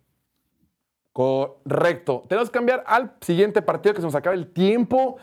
[1.13, 2.23] Correcto.
[2.27, 5.17] Tenemos que cambiar al siguiente partido que se nos acaba el tiempo.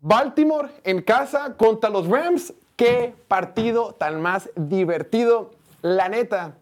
[0.00, 2.54] Baltimore en casa contra los Rams.
[2.74, 5.50] Qué partido tan más divertido.
[5.82, 6.56] La neta,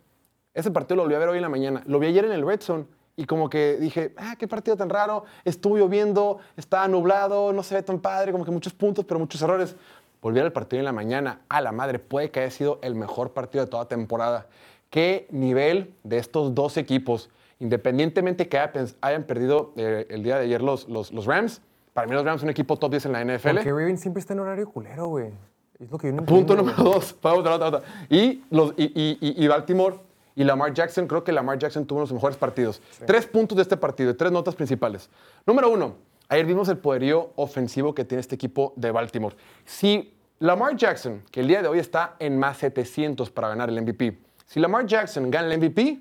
[0.53, 1.83] ese partido lo volví a ver hoy en la mañana.
[1.87, 2.85] Lo vi ayer en el Red Zone
[3.15, 5.25] y como que dije, ah, qué partido tan raro.
[5.45, 9.41] Estuvo lloviendo, estaba nublado, no se ve tan padre, como que muchos puntos, pero muchos
[9.43, 9.77] errores.
[10.21, 11.41] Volví a ver el partido en la mañana.
[11.49, 14.47] A la madre, puede que haya sido el mejor partido de toda temporada.
[14.91, 18.59] Qué nivel de estos dos equipos, independientemente que
[19.01, 21.61] hayan perdido eh, el día de ayer los, los, los Rams.
[21.93, 23.49] Para mí los Rams son un equipo top 10 en la NFL.
[23.57, 25.31] Porque Ravens siempre está en horario culero, güey.
[25.79, 27.15] Es lo que yo no Punto entiendo, número dos.
[27.23, 27.83] Vamos a otra.
[28.09, 29.97] Y, los, y, y- y- y Baltimore
[30.35, 32.81] Y Lamar Jackson, creo que Lamar Jackson tuvo uno de los mejores partidos.
[33.07, 35.11] Tres puntos de este partido, tres notas principales.
[35.47, 35.95] Número uno,
[36.29, 39.37] ayer vimos el poderío ofensivo que tiene este equipo de Baltimore.
[39.65, 43.81] Si Lamar Jackson, que el día de hoy está en más 700 para ganar el
[43.83, 46.01] MVP, si Lamar Jackson gana el MVP,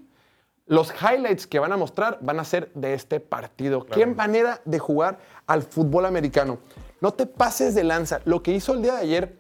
[0.68, 3.86] los highlights que van a mostrar van a ser de este partido.
[3.86, 6.60] Qué manera de jugar al fútbol americano.
[7.00, 8.22] No te pases de lanza.
[8.26, 9.38] Lo que hizo el día de ayer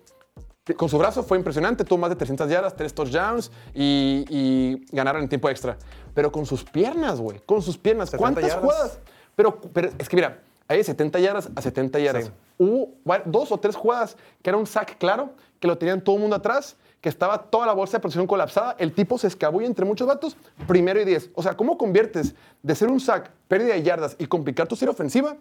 [0.77, 1.83] con su brazo fue impresionante.
[1.83, 5.77] Tuvo más de 300 yardas, 3 touchdowns y, y ganaron en tiempo extra.
[6.13, 7.41] Pero con sus piernas, güey.
[7.45, 8.09] Con sus piernas.
[8.09, 8.63] 70 ¿Cuántas yardas.
[8.63, 8.99] jugadas?
[9.35, 12.25] Pero, pero es que mira, hay de 70 yardas a 70 yardas.
[12.25, 12.31] Sí.
[12.57, 16.21] Hubo dos o tres jugadas que era un sack claro, que lo tenían todo el
[16.21, 18.75] mundo atrás, que estaba toda la bolsa de protección colapsada.
[18.79, 20.35] El tipo se escabulla entre muchos vatos,
[20.67, 21.31] primero y 10.
[21.35, 24.91] O sea, ¿cómo conviertes de ser un sack, pérdida de yardas y complicar tu serie
[24.91, 25.37] ofensiva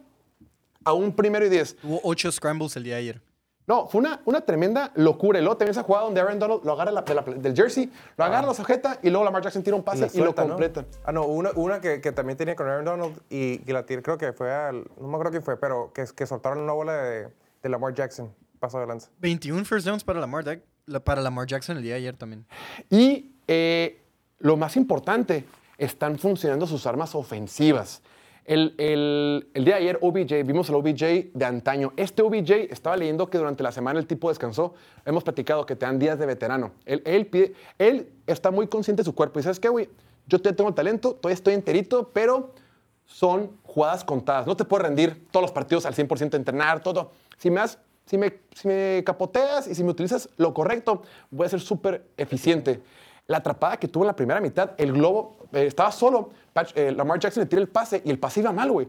[0.85, 1.79] a un primero y 10?
[1.83, 3.23] Hubo ocho scrambles el día de ayer.
[3.67, 5.39] No, fue una, una tremenda locura.
[5.41, 7.91] Y luego también esa jugada donde Aaron Donald lo agarra la- de la- del jersey,
[8.17, 10.35] lo agarra, lo sujeta y luego Lamar Jackson tira un Y pase la y, lo
[10.35, 10.85] completa.
[11.05, 14.03] Ah, no, una, una que, que también tenía con Aaron Donald y, y la tiró,
[14.03, 14.85] creo que fue al.
[15.01, 17.29] No me acuerdo quién fue, pero que, que soltaron una bola de,
[17.63, 18.33] de Lamar Jackson.
[18.61, 19.11] Paso de lanza.
[19.21, 20.45] 21 first downs para Lamar,
[21.05, 22.47] para Lamar Jackson el día de ayer también.
[22.89, 24.01] Y eh,
[24.39, 25.45] lo más importante,
[25.77, 28.01] están funcionando sus armas ofensivas.
[28.47, 31.93] El, el- el día de ayer, OBJ, vimos el OBJ de antaño.
[31.97, 34.75] Este OBJ, estaba leyendo que durante la semana el tipo descansó.
[35.05, 36.73] Hemos platicado que te dan días de veterano.
[36.85, 39.41] Él, él, pide- él está muy consciente de su cuerpo.
[39.41, 39.89] Y ¿sabes qué, güey?
[40.29, 42.53] Yo todavía tengo el talento, todavía estoy enterito, pero
[43.05, 44.47] son jugadas contadas.
[44.47, 47.13] No te puedes rendir todos los partidos al 100% a entrenar, todo.
[47.39, 47.61] Si me,
[48.07, 52.05] si, me, si me capoteas y si me utilizas lo correcto, voy a ser súper
[52.17, 52.81] eficiente.
[53.29, 56.31] La atrapada que tuvo en la primera mitad, el globo eh, estaba solo.
[56.55, 58.89] Patch- eh, Lamar Jackson le tira el pase y el pase iba mal, güey.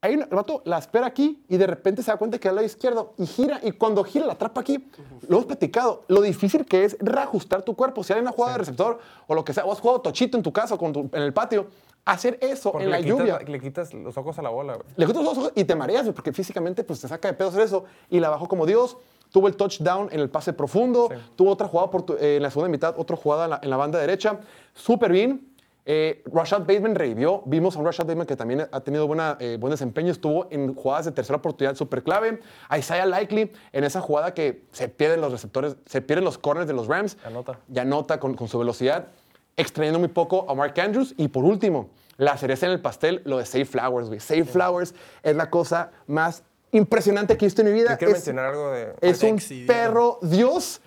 [0.00, 2.64] Ahí el vato la espera aquí y de repente se da cuenta que al lado
[2.66, 3.60] izquierdo y gira.
[3.62, 4.88] Y cuando gira la atrapa aquí,
[5.26, 8.02] lo hemos platicado, lo difícil que es reajustar tu cuerpo.
[8.04, 10.42] Si hay una jugada de receptor o lo que sea, o has jugado tochito en
[10.42, 11.66] tu casa o con tu- en el patio,
[12.04, 13.38] hacer eso Porque en la quitas, lluvia.
[13.40, 14.86] le quitas los ojos a la bola, güey.
[14.96, 17.62] Le quitas los ojos y te mareas, porque físicamente pues, te saca de pedo hacer
[17.62, 17.84] eso.
[18.08, 18.96] Y la bajó como Dios.
[19.30, 21.08] Tuvo el touchdown en el pase profundo.
[21.36, 23.70] Tuvo otra jugada por tu- eh, en la segunda mitad, otra jugada en la, en
[23.70, 24.40] la banda derecha.
[24.74, 25.44] Súper bien.
[25.90, 27.42] Eh, Rashad Bateman revivió.
[27.46, 30.12] Vimos a un Rashad Bateman que también ha tenido buena, eh, buen desempeño.
[30.12, 32.40] Estuvo en jugadas de tercera oportunidad súper clave.
[32.68, 36.66] A Isaiah Likely en esa jugada que se pierden los receptores, se pierden los corners
[36.66, 37.16] de los Rams.
[37.24, 37.58] Anota.
[37.72, 39.08] Y anota con, con su velocidad.
[39.56, 41.14] Extrayendo muy poco a Mark Andrews.
[41.16, 41.88] Y por último,
[42.18, 44.20] la cereza en el pastel, lo de Save Flowers, güey.
[44.20, 47.90] Save Flowers es la cosa más impresionante que he visto en mi vida.
[47.92, 48.94] Yo quiero Es- mencionar algo de.
[49.00, 50.80] es un perro Dios.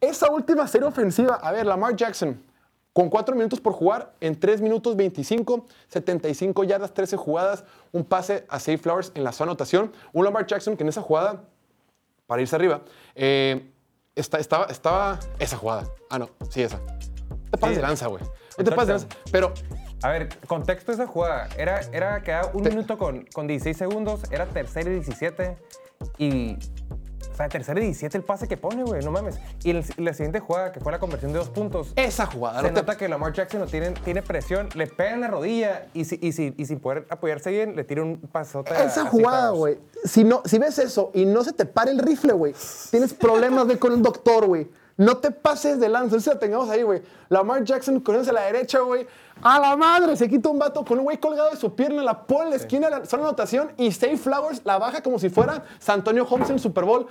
[0.00, 2.40] Esa última serie ofensiva, a ver, Lamar Jackson,
[2.92, 8.44] con 4 minutos por jugar, en 3 minutos 25, 75 yardas, 13 jugadas, un pase
[8.48, 9.92] a Save Flowers en la zona anotación.
[10.12, 11.42] Un Lamar Jackson que en esa jugada,
[12.26, 12.82] para irse arriba,
[13.14, 13.70] eh,
[14.14, 15.88] está- estaba, estaba esa jugada.
[16.10, 16.80] Ah, no, sí, esa.
[17.50, 18.22] Te pases de lanza, güey.
[18.56, 19.08] No te pases de lanza.
[19.32, 19.52] Pero
[20.02, 21.48] A ver, contexto de esa jugada.
[21.58, 25.56] Era, era quedaba un minuto con, con 16 segundos, era tercera y 17.
[26.18, 26.56] Y.
[27.32, 29.38] O sea, tercera y 17 el pase que pone, güey, no mames.
[29.62, 31.92] Y el- la siguiente jugada, que fue la conversión de dos puntos.
[31.94, 35.12] esa jugada, Se no te- nota que Lamar Jackson no tiene, tiene presión, le pega
[35.12, 38.16] en la rodilla y, si- y, si- y sin poder apoyarse bien, le tira un
[38.16, 39.78] pasote Esa a jugada, güey.
[40.04, 42.54] Si, no, si ves eso y no se te para el rifle, güey,
[42.90, 44.66] tienes problemas de con el doctor, güey.
[44.98, 46.16] No te pases de lanza.
[46.16, 47.00] Esa la tengamos ahí, güey.
[47.30, 49.06] Lamar Jackson corriendo hacia la derecha, güey.
[49.42, 52.26] A la madre, se quita un vato con un güey colgado de su pierna, la
[52.26, 55.18] pone en la esquina de la zona de anotación y Save Flowers la baja como
[55.20, 57.06] si fuera San Antonio Holmes en Super Bowl.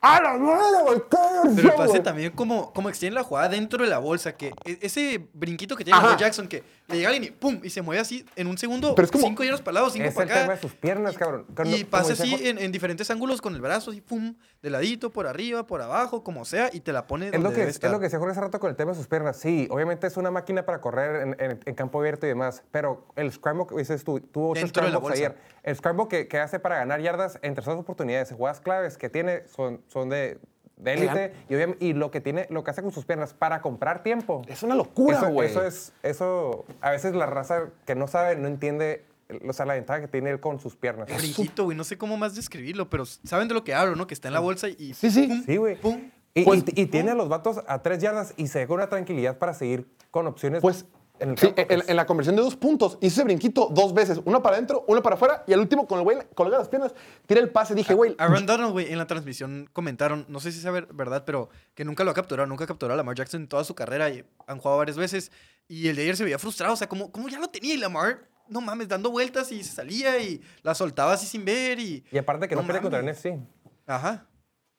[0.00, 0.98] ¡A la madre, güey!
[1.10, 4.78] ¡Qué Pero pase también como, como extiende la jugada dentro de la bolsa, que e-
[4.82, 6.00] ese brinquito que tiene.
[6.00, 7.60] Lamar Jackson, que le llega alguien y ¡pum!
[7.62, 9.90] Y se mueve así en un segundo, Pero es como- cinco yardas para el lado,
[9.90, 10.40] cinco Es el para acá.
[10.42, 11.44] tema de sus piernas, cabrón.
[11.54, 15.10] Cuando- Y pasa así en, en diferentes ángulos con el brazo, así pum, de ladito,
[15.10, 17.70] por arriba, por abajo, como sea, y te la pone Es donde lo, que, debe
[17.70, 19.36] es lo que se Jorge hace rato con el tema de sus piernas.
[19.38, 23.06] Sí, obviamente es una máquina para correr en, en- en campo abierto y demás, pero
[23.16, 24.66] el scramble que dices tú, tuvo ocho
[25.00, 25.12] bolsa.
[25.14, 25.36] ayer.
[25.62, 29.46] El scramble que, que hace para ganar yardas en terceras oportunidades, jugadas claves que tiene
[29.48, 30.38] son, son de,
[30.78, 31.32] de élite
[31.80, 34.42] y, lo que tiene, lo que hace con sus piernas para comprar tiempo.
[34.48, 35.50] Es una locura, Eso, güey.
[35.50, 39.04] eso es, eso, a veces la raza que no sabe, no entiende,
[39.46, 41.08] o sea, la ventaja que tiene él con sus piernas.
[41.10, 44.06] El brinquito, güey, no sé cómo más describirlo, pero saben de lo que hablo, ¿no?
[44.06, 45.26] Que está en la bolsa y Sí, sí.
[45.26, 45.76] pum, Sí, güey.
[45.80, 46.10] pum.
[46.34, 48.76] Y, Pues- y- y tiene a los vatos a tres yardas y se ve con
[48.76, 50.84] una tranquilidad para seguir con opciones Pues
[51.20, 51.88] en el sí, en, pues.
[51.88, 55.02] en la conversión de dos puntos, hizo ese brinquito dos veces, uno para adentro, uno
[55.02, 56.94] para afuera, y al último con el güey colgado las piernas,
[57.26, 60.58] tira el pase, dije, güey, Aaron Donald, güey, en la transmisión comentaron, no sé si
[60.58, 63.42] es ver- verdad, pero que nunca lo ha capturado, nunca ha capturado a Lamar Jackson
[63.42, 65.32] en toda su carrera y han jugado varias veces.
[65.66, 67.76] Y el de ayer se veía frustrado, o sea, como, como ya lo tenía y
[67.76, 72.04] Lamar, no mames, dando vueltas y se salía y la soltaba así sin ver y.
[72.10, 73.18] Y aparte que no, pelea contra mames.
[73.18, 73.38] NFC.
[73.86, 74.24] Ajá.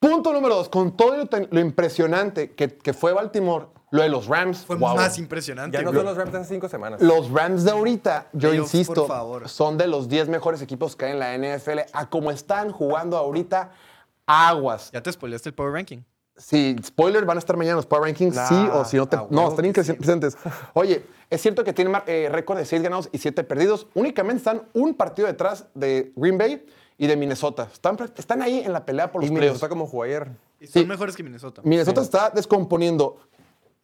[0.00, 4.26] Punto número dos, con todo lo, lo impresionante que, que fue Baltimore, Lo de los
[4.26, 4.94] Rams, Fue wow.
[4.94, 5.76] más impresionante.
[5.76, 7.00] Ya no son los Rams de hace cinco semanas.
[7.00, 9.06] Los Rams de ahorita, yo Playoffs, insisto,
[9.46, 11.80] son de los 10 mejores equipos que hay en la NFL.
[11.92, 13.72] A como están jugando ahorita,
[14.26, 14.90] aguas.
[14.92, 15.98] Ya te spoileaste el Power Ranking.
[16.36, 19.18] Sí, spoiler, van a estar mañana los Power Rankings, Nah, sí o si no te...
[19.28, 20.38] No, están increscentes.
[20.72, 23.88] Oye, es cierto que tienen eh, récord de 6 ganados y 7 perdidos.
[23.94, 26.64] Únicamente están un partido detrás de Green Bay
[26.96, 27.68] y de Minnesota.
[27.70, 29.68] Están, están ahí en la pelea por Y los Minnesota playoffs.
[29.68, 30.30] como jugó ayer.
[30.60, 30.88] Y son Sí.
[30.88, 31.60] mejores que Minnesota.
[31.64, 33.18] Minnesota está descomponiendo.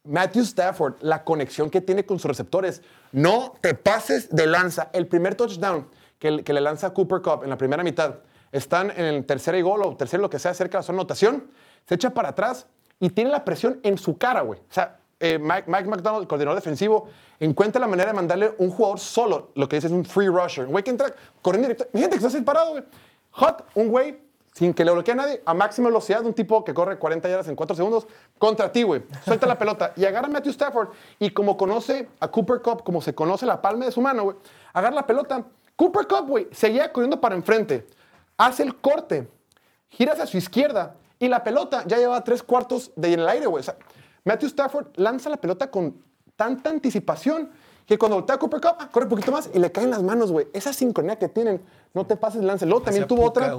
[0.07, 2.81] Matthew Stafford, la conexión que tiene con sus receptores.
[3.11, 4.89] No te pases de lanza.
[4.93, 5.87] El primer touchdown
[6.19, 8.15] que, que le lanza Cooper Cup en la primera mitad.
[8.51, 11.51] Están en el tercer y gol o tercer lo que sea cerca de su anotación.
[11.85, 12.67] Se echa para atrás
[12.99, 14.59] y tiene la presión en su cara, güey.
[14.59, 18.69] O sea, eh, Mike, Mike McDonald, el coordinador defensivo, encuentra la manera de mandarle un
[18.69, 20.65] jugador solo, lo que dice es un free rusher.
[20.65, 21.87] Un güey que entra corriendo directo.
[21.91, 22.83] Gente que está así parado, güey.
[23.31, 24.26] Hot, un güey
[24.57, 27.47] sin que le bloquee a nadie, a máxima velocidad, un tipo que corre 40 yardas
[27.47, 28.07] en 4 segundos,
[28.39, 29.03] contra ti, güey.
[29.23, 30.89] Suelta la pelota y agarra a Matthew Stafford.
[31.19, 34.37] Y como conoce a Cooper Cup, como se conoce la palma de su mano, güey,
[34.73, 35.45] agarra la pelota.
[35.75, 37.85] Cooper Cup, güey, seguía corriendo para enfrente.
[38.35, 39.29] Hace el corte,
[39.89, 43.45] gira hacia su izquierda y la pelota ya lleva tres cuartos de en el aire,
[43.45, 43.59] güey.
[43.59, 43.75] O sea,
[44.23, 46.01] Matthew Stafford lanza la pelota con
[46.35, 47.51] tanta anticipación
[47.85, 50.31] que cuando voltea a Cooper Cup, corre un poquito más y le caen las manos,
[50.31, 50.47] güey.
[50.51, 51.61] Esa sincronía que tienen,
[51.93, 52.65] no te pases de lance.
[52.65, 53.55] Luego también tuvo otra.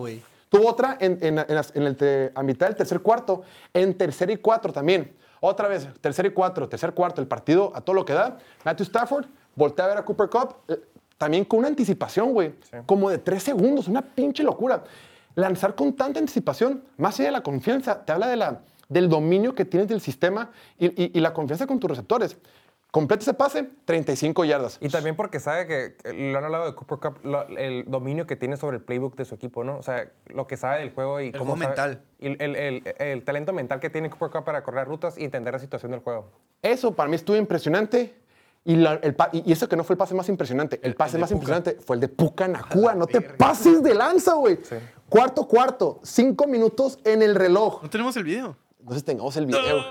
[0.48, 3.42] Tuvo otra en, en- en las- en el te- a mitad del tercer cuarto,
[3.74, 5.14] en tercer y cuatro también.
[5.40, 8.38] Otra vez, tercer y cuatro, tercer cuarto, el partido a todo lo que da.
[8.64, 10.80] Matthew Stafford voltea a ver a Cooper Cup, eh,
[11.16, 12.54] también con una anticipación, güey,
[12.86, 14.84] como de tres segundos, una pinche locura.
[15.34, 19.54] Lanzar con tanta anticipación, más allá de la confianza, te habla de la, del dominio
[19.54, 22.36] que tienes del sistema y, y- y la confianza con tus receptores.
[22.90, 24.78] Completa ese pase, 35 yardas.
[24.80, 28.34] Y también porque sabe que lo han hablado de Cooper Cup, lo- el dominio que
[28.34, 29.76] tiene sobre el playbook de su equipo, ¿no?
[29.76, 32.02] O sea, lo que sabe del juego y cómo juego sabe- mental.
[32.18, 35.24] y el, el- el- el talento mental que tiene Cooper Cup para correr rutas y
[35.24, 36.30] entender la situación del juego.
[36.62, 38.14] Eso para mí estuvo impresionante.
[38.64, 39.14] Y, la- el
[39.46, 40.80] eso que no fue el pase más impresionante.
[40.82, 41.34] El pase más Puka.
[41.42, 42.94] impresionante fue el de Puka Nakua.
[42.94, 44.58] No te pases de lanza, güey.
[45.10, 46.00] Cuarto, cuarto.
[46.02, 47.82] Cinco minutos en el reloj.
[47.82, 48.56] No tenemos el video.
[48.80, 49.84] Entonces tengamos el video.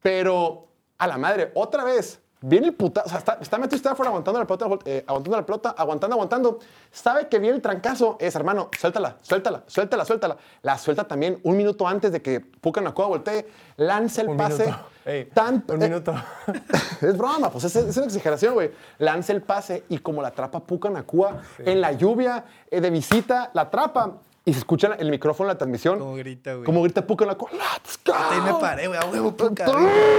[0.00, 0.68] Pero,
[1.02, 3.02] a la madre, otra vez, viene el puta.
[3.04, 6.58] O sea, está, está Matthew Stafford aguantando la pelota, eh, aguantando la pelota, aguantando, aguantando.
[6.92, 8.16] Sabe que viene el trancazo.
[8.20, 10.36] Es, hermano, suéltala, suéltala, suéltala, suéltala.
[10.62, 13.48] La suelta también un minuto antes de que Puka Nakua voltee.
[13.78, 14.66] Lanza el Un pase.
[14.66, 14.84] minuto.
[15.04, 16.14] Ey, tan- un eh, minuto.
[17.00, 18.70] es broma, pues es, es una exageración, güey.
[18.98, 23.50] Lanza el pase y como la atrapa Puka Nakua en la lluvia eh, de visita,
[23.54, 25.98] la atrapa y se escucha el micrófono en la transmisión.
[25.98, 26.64] Como grita, güey.
[26.64, 27.50] Como grita Puka Nakua.
[27.52, 28.12] ¡Let's go!
[28.14, 28.98] Ahí me paré, güey.
[28.98, 29.66] A huevo, Puka.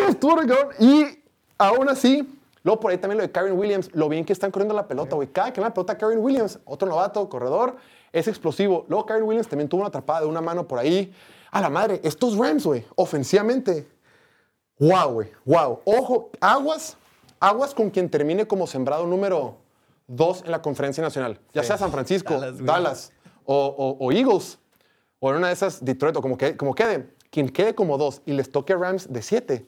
[0.07, 0.69] Estuvo re cabrón.
[0.79, 1.19] Y
[1.57, 4.73] aún así, luego por ahí también lo de Karen Williams, lo bien que están corriendo
[4.73, 5.27] la pelota, güey.
[5.27, 7.75] Cada que la pelota Karen Williams, otro novato, corredor,
[8.13, 8.85] es explosivo.
[8.87, 11.13] Luego Karen Williams también tuvo una atrapada de una mano por ahí.
[11.51, 13.87] A la madre, estos Rams, güey, ofensivamente.
[14.79, 15.81] Wow, güey, wow.
[15.85, 16.97] Ojo, aguas,
[17.39, 19.57] aguas con quien termine como sembrado número
[20.07, 21.39] dos en la conferencia nacional.
[21.53, 23.11] Ya sea San Francisco, Dallas.
[23.45, 24.59] O, o- o Eagles,
[25.19, 27.07] o en una de esas Detroit, o como, que, como quede.
[27.29, 29.67] Quien quede como dos y les toque Rams de siete,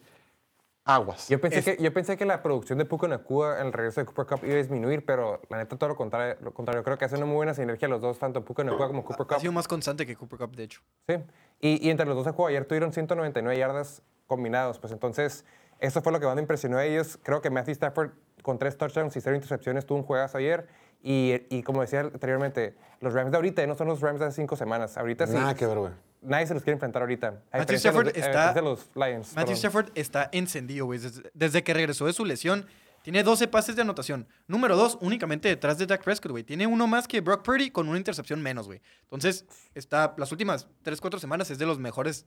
[0.83, 1.27] aguas.
[1.29, 4.05] Yo pensé, que, yo pensé que la producción de Puka Nakua en el regreso de
[4.05, 6.35] Cooper Cup iba a disminuir, pero la neta todo lo contrario.
[6.41, 6.83] Lo contrario.
[6.83, 9.27] Creo que hace una muy buena sinergia los dos, tanto Puka Nakua como Cooper Ha
[9.29, 9.39] Cup.
[9.39, 10.81] sido más constante que Cooper Cup, de hecho.
[11.07, 11.15] Sí.
[11.59, 14.77] Y, y entre los dos de juego ayer tuvieron 199 yardas combinados.
[14.77, 15.43] Pues entonces,
[15.79, 17.17] eso fue lo que más me impresionó a ellos.
[17.23, 18.11] Creo que Matthew Stafford
[18.43, 20.67] con tres touchdowns y cero intercepciones tuvo un juegazo ayer.
[21.07, 24.37] Y, y como decía anteriormente, los Rams de ahorita no son los Rams de hace
[24.41, 24.97] cinco semanas.
[24.97, 25.33] Ahorita sí.
[25.33, 25.91] Nada que ver, güey.
[26.23, 27.27] Nadie se los quiere enfrentar ahorita.
[27.51, 29.27] A Matthew de los- Stafford a está- los Lions.
[29.35, 29.55] Matthew perdón.
[29.55, 30.97] Stafford está encendido, güey.
[30.97, 32.65] Desde, desde que regresó de su lesión,
[33.03, 34.27] tiene 12 pases de anotación.
[34.47, 36.43] Número 2, únicamente detrás de Dak Prescott, güey.
[36.43, 38.81] Tiene uno más que Brock Purdy con una intercepción menos, güey.
[39.03, 42.25] Entonces, está, las últimas 3, 4 semanas es de los mejores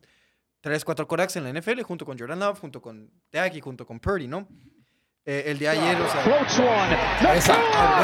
[0.60, 3.84] 3, 4 corebacks en la NFL, junto con Jordan Love, junto con Dak y junto
[3.84, 4.46] con Purdy, ¿no?
[5.30, 6.96] Eh, el de ayer, o sea, Floats one.
[7.22, 8.02] Nakua.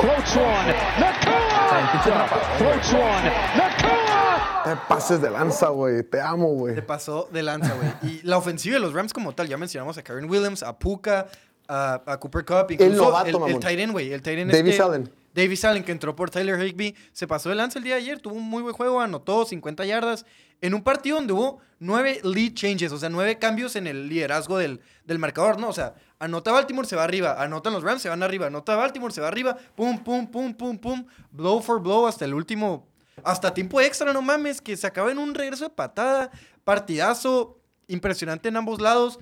[0.00, 0.74] Floats one.
[0.98, 2.28] Nakua.
[2.56, 3.32] Floats one.
[3.54, 4.62] Nakua.
[4.64, 6.02] Te pases de lanza, güey.
[6.04, 6.74] Te amo, güey.
[6.74, 8.14] se pasó de lanza, güey.
[8.14, 11.26] Y la ofensiva de los Rams como tal, ya mencionamos a Karen Williams, a Puka,
[11.68, 13.60] a, a Cooper Cup, incluso novato, el, el mamón.
[13.60, 14.10] tight end, güey.
[14.10, 15.10] El tight end Davis este- Allen.
[15.38, 18.18] Davis Allen, que entró por Tyler Higby, se pasó de lanza el día de ayer,
[18.18, 20.26] tuvo un muy buen juego, anotó 50 yardas
[20.60, 24.58] en un partido donde hubo nueve lead changes, o sea, nueve cambios en el liderazgo
[24.58, 25.68] del, del marcador, ¿no?
[25.68, 29.14] O sea, anota Baltimore, se va arriba, anotan los Rams, se van arriba, anota Baltimore,
[29.14, 32.88] se va arriba, pum, pum, pum, pum, pum, blow for blow hasta el último,
[33.22, 36.32] hasta tiempo extra, no mames, que se acaba en un regreso de patada,
[36.64, 39.20] partidazo, impresionante en ambos lados.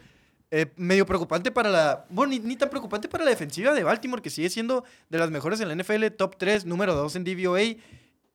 [0.51, 2.05] Eh, medio preocupante para la.
[2.09, 5.31] Bueno, ni, ni tan preocupante para la defensiva de Baltimore, que sigue siendo de las
[5.31, 7.61] mejores en la NFL, top 3, número 2 en DVOA.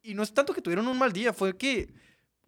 [0.03, 1.89] Y no es tanto que tuvieron un mal día, fue que.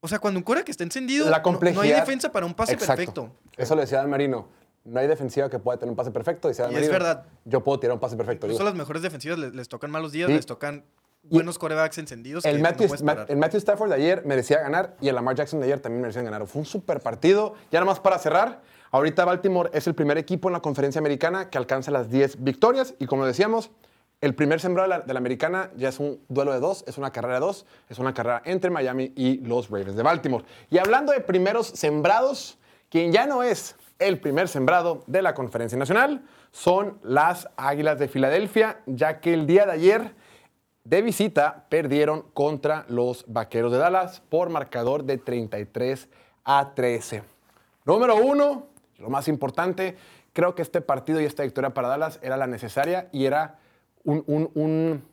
[0.01, 1.84] O sea, cuando un core que está encendido, La no- no, complejidad.
[1.84, 2.95] hay defensa para un pase Exacto.
[2.95, 3.32] perfecto.
[3.55, 4.49] Eso le decía Dan Marino.
[4.84, 6.49] no hay defensiva que pueda tener un pase perfecto.
[6.49, 7.24] Y, es verdad.
[7.45, 8.47] Yo puedo tirar un pase perfecto.
[8.47, 8.70] Incluso digo.
[8.70, 10.34] las mejores defensivas les, les tocan malos días, Sí.
[10.36, 10.84] les tocan
[11.24, 12.43] buenos corebacks encendidos.
[12.43, 15.38] El que Matthew, no Ma- el Matthew Stafford de ayer merecía ganar y el Lamar
[15.38, 16.45] Jackson de ayer también merecían ganar.
[16.47, 17.53] Fue un super partido.
[17.72, 18.61] Ya nada más para cerrar,
[18.94, 22.96] ahorita Baltimore es el primer equipo en la conferencia americana que alcanza las 10 victorias
[23.00, 23.72] y como decíamos,
[24.22, 27.34] el primer sembrado de la, americana ya es un duelo de dos, es una carrera
[27.34, 30.46] de dos, es una carrera entre Miami y los Ravens de Baltimore.
[30.70, 35.78] Y hablando de primeros sembrados, quien ya no es el primer sembrado de la conferencia
[35.78, 40.16] nacional son las Águilas de Filadelfia, ya que el día de ayer
[40.84, 46.08] de visita perdieron contra los Vaqueros de Dallas por marcador de 33
[46.46, 47.24] a 13.
[47.86, 48.68] Número uno,
[49.04, 49.95] lo más importante,
[50.34, 53.60] creo que este partido y esta victoria para Dallas era la necesaria y era
[54.04, 55.04] un, un- un-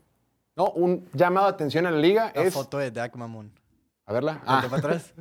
[0.56, 2.32] no, un llamado de atención a la liga.
[2.34, 3.52] La es, foto de Dak Mamón.
[4.06, 4.40] a verla.
[4.46, 5.12] Ah, para atrás.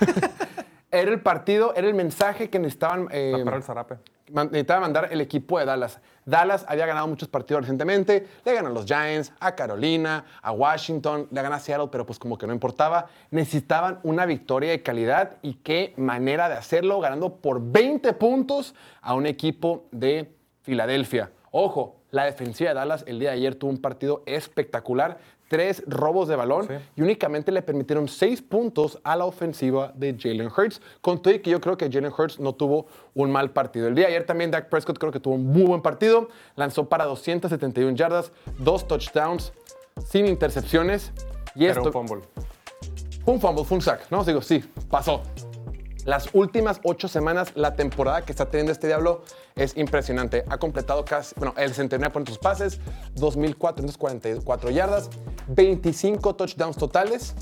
[0.94, 3.08] era el partido, era el mensaje que necesitaban.
[3.10, 3.96] eh, Tapar el zarape.
[4.30, 6.00] necesitaba mandar el equipo de Dallas.
[6.24, 8.26] Dallas había ganado muchos partidos recientemente.
[8.44, 12.18] Le ganó a los Giants, a Carolina, a Washington, le ganó a Seattle, pero pues
[12.18, 13.06] como que no importaba.
[13.30, 19.14] Necesitaban una victoria de calidad y qué manera de hacerlo, ganando por 20 puntos a
[19.14, 21.30] un equipo de Filadelfia.
[21.50, 25.18] Ojo, la defensiva de Dallas el día de ayer tuvo un partido espectacular.
[25.48, 26.74] Tres robos de balón Sí.
[26.96, 30.80] y únicamente le permitieron seis puntos a la ofensiva de Jalen Hurts.
[31.00, 33.86] Con todo y que yo creo que Jalen Hurts no tuvo un mal partido.
[33.86, 36.28] El día de ayer también Dak Prescott creo que tuvo un muy buen partido.
[36.56, 39.52] Lanzó para 271 yardas, dos touchdowns,
[40.06, 41.12] sin intercepciones.
[41.54, 42.24] Y Era esto un fumble.
[43.26, 44.10] un fumble, fue un sack.
[44.10, 45.20] No, digo, sí, pasó.
[46.04, 49.22] Las últimas ocho semanas, la temporada que está teniendo este diablo
[49.56, 50.44] es impresionante.
[50.50, 52.78] Ha completado casi, bueno, el 69 sus pases,
[53.16, 55.08] 2.444 yardas,
[55.48, 57.34] 25 touchdowns totales,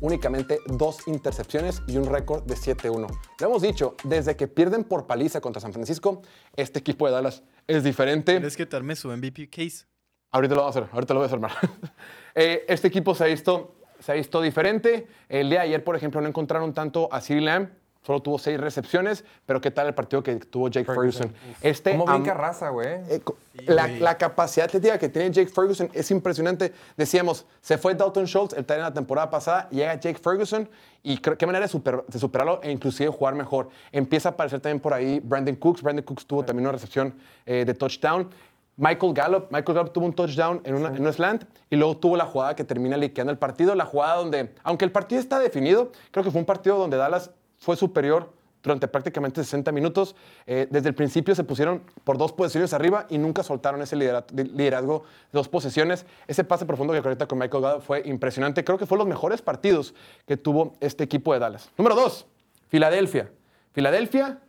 [0.00, 3.06] únicamente dos intercepciones y un récord de 7-1.
[3.38, 6.22] Lo hemos dicho, desde que pierden por paliza contra San Francisco,
[6.56, 8.32] este equipo de Dallas es diferente.
[8.32, 9.84] ¿Quieres que te arme su MVP case?
[10.30, 11.70] Ahorita lo vamos a hacer, ahorita lo voy a hacer,
[12.34, 15.06] Eh, este equipo se ha, visto, se ha visto diferente.
[15.28, 17.70] El día de ayer, por ejemplo, no encontraron tanto a CeeDee Lamb.
[18.06, 21.32] Solo tuvo seis recepciones, pero ¿qué tal el partido que tuvo Jake Ferguson?
[21.60, 22.86] Este ¿Cómo brinca raza, güey?
[23.08, 23.20] eh,
[23.66, 26.72] la, capacidad atlética que tiene Jake Ferguson es impresionante.
[26.96, 30.68] Decíamos, se fue Dalton Schultz, el en la temporada pasada, llega Jake Ferguson
[31.02, 33.70] y creo- qué manera de, super- de superarlo e inclusive jugar mejor.
[33.90, 35.82] Empieza a aparecer también por ahí Brandon Cooks.
[35.82, 37.12] Brandon Cooks tuvo también una recepción
[37.44, 38.30] eh, de touchdown.
[38.76, 42.16] Michael Gallup, Michael Gallup tuvo un touchdown en, una, en un slant y luego tuvo
[42.16, 43.74] la jugada que termina liqueando el partido.
[43.74, 47.32] La jugada donde, aunque el partido está definido, creo que fue un partido donde Dallas
[47.58, 48.32] fue superior
[48.62, 50.16] durante prácticamente 60 minutos.
[50.46, 54.26] Eh, desde el principio se pusieron por dos posiciones arriba y nunca soltaron ese lidera-
[54.32, 56.04] de- liderazgo de dos posesiones.
[56.26, 58.64] Ese pase profundo que ahorita con Michael Gallup fue impresionante.
[58.64, 59.94] Creo que fue los mejores partidos
[60.26, 61.70] que tuvo este equipo de Dallas.
[61.78, 62.26] Número dos,
[62.68, 63.30] Filadelfia.
[63.72, 64.40] Filadelfia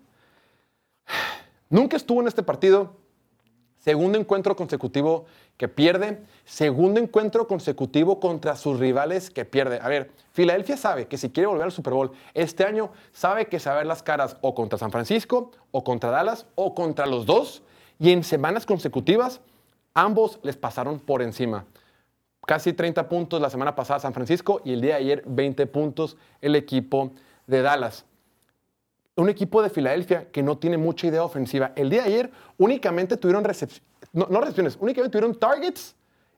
[1.69, 2.95] nunca estuvo en este partido.
[3.79, 5.25] Segundo encuentro consecutivo
[5.57, 6.23] que pierde.
[6.45, 9.79] Segundo encuentro consecutivo contra sus rivales que pierde.
[9.81, 13.59] A ver, Filadelfia sabe que si quiere volver al Super Bowl este año, sabe que
[13.59, 17.05] se va a ver las caras o contra San Francisco, o contra Dallas, o contra
[17.05, 17.63] los dos.
[17.99, 19.41] Y en semanas consecutivas,
[19.93, 21.65] ambos les pasaron por encima.
[22.45, 26.15] Casi 30 puntos la semana pasada San Francisco y el día de ayer 20 puntos
[26.39, 27.11] el equipo
[27.45, 28.05] de Dallas
[29.17, 31.71] un equipo de Filadelfia que no tiene mucha idea ofensiva.
[31.75, 35.95] El día de ayer únicamente tuvieron recepciones, no, no recepciones, únicamente tuvieron targets,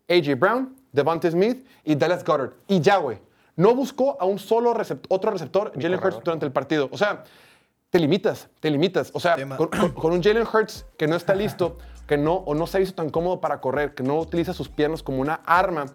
[0.09, 0.35] A.J.
[0.35, 2.51] Brown, Devontae Smith y Dallas Goddard.
[2.67, 3.19] Y ya, güey.
[3.55, 6.87] No buscó a un solo recept- otro receptor, Jalen Hurts, durante el partido.
[6.91, 7.23] O sea,
[7.89, 9.11] te limitas, te limitas.
[9.13, 12.55] O sea, con, con- con un Jalen Hurts que no está listo, que no, o
[12.55, 15.41] no se ha visto tan cómodo para correr, que no utiliza sus piernas como una
[15.45, 15.85] arma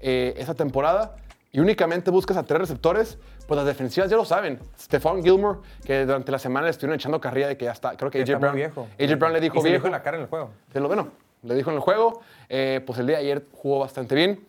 [0.00, 1.16] eh, esa temporada,
[1.50, 3.16] y únicamente buscas a tres receptores,
[3.48, 4.58] pues las defensivas ya lo saben.
[4.78, 8.10] Stephon Gilmore, que durante la semana le estuvieron echando carrilla de que ya está, creo
[8.10, 8.86] que AJ Brown, viejo.
[9.00, 9.82] AJ Brown le dijo y se le viejo.
[9.84, 10.50] dijo en la cara en el juego.
[10.72, 11.08] Se lo bueno,
[11.44, 12.20] le dijo en el juego.
[12.48, 14.44] eh, pues el día de ayer jugó bastante bien.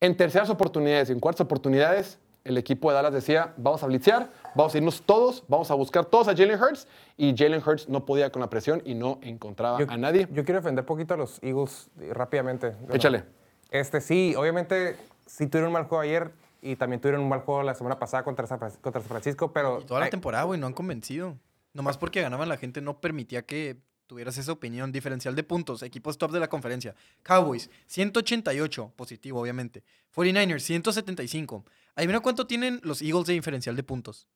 [0.00, 4.30] En terceras oportunidades y en cuartas oportunidades, el equipo de Dallas decía, vamos a blitzear,
[4.54, 6.86] vamos a irnos todos, vamos a buscar todos a Jalen Hurts.
[7.16, 10.28] Y Jalen Hurts no podía con la presión y no encontraba Yo, a nadie.
[10.30, 12.76] Yo quiero defender poquito a los Eagles eh, rápidamente.
[12.92, 13.24] Échale.
[13.70, 16.30] Este, sí, obviamente sí tuvieron un mal juego ayer
[16.62, 19.52] y también tuvieron un mal juego la semana pasada contra San, Fran- contra San Francisco,
[19.52, 19.80] pero...
[19.80, 21.36] Toda la temporada, güey, no han convencido.
[21.72, 23.76] Nomás porque ganaban la gente no permitía que
[24.06, 25.82] tuvieras esa opinión diferencial de puntos.
[25.82, 26.94] Equipos top de la conferencia.
[27.22, 29.82] Cowboys, 188, positivo, obviamente.
[30.14, 31.64] 49ers, 175.
[31.94, 34.28] Adivina cuánto tienen los Eagles de diferencial de puntos.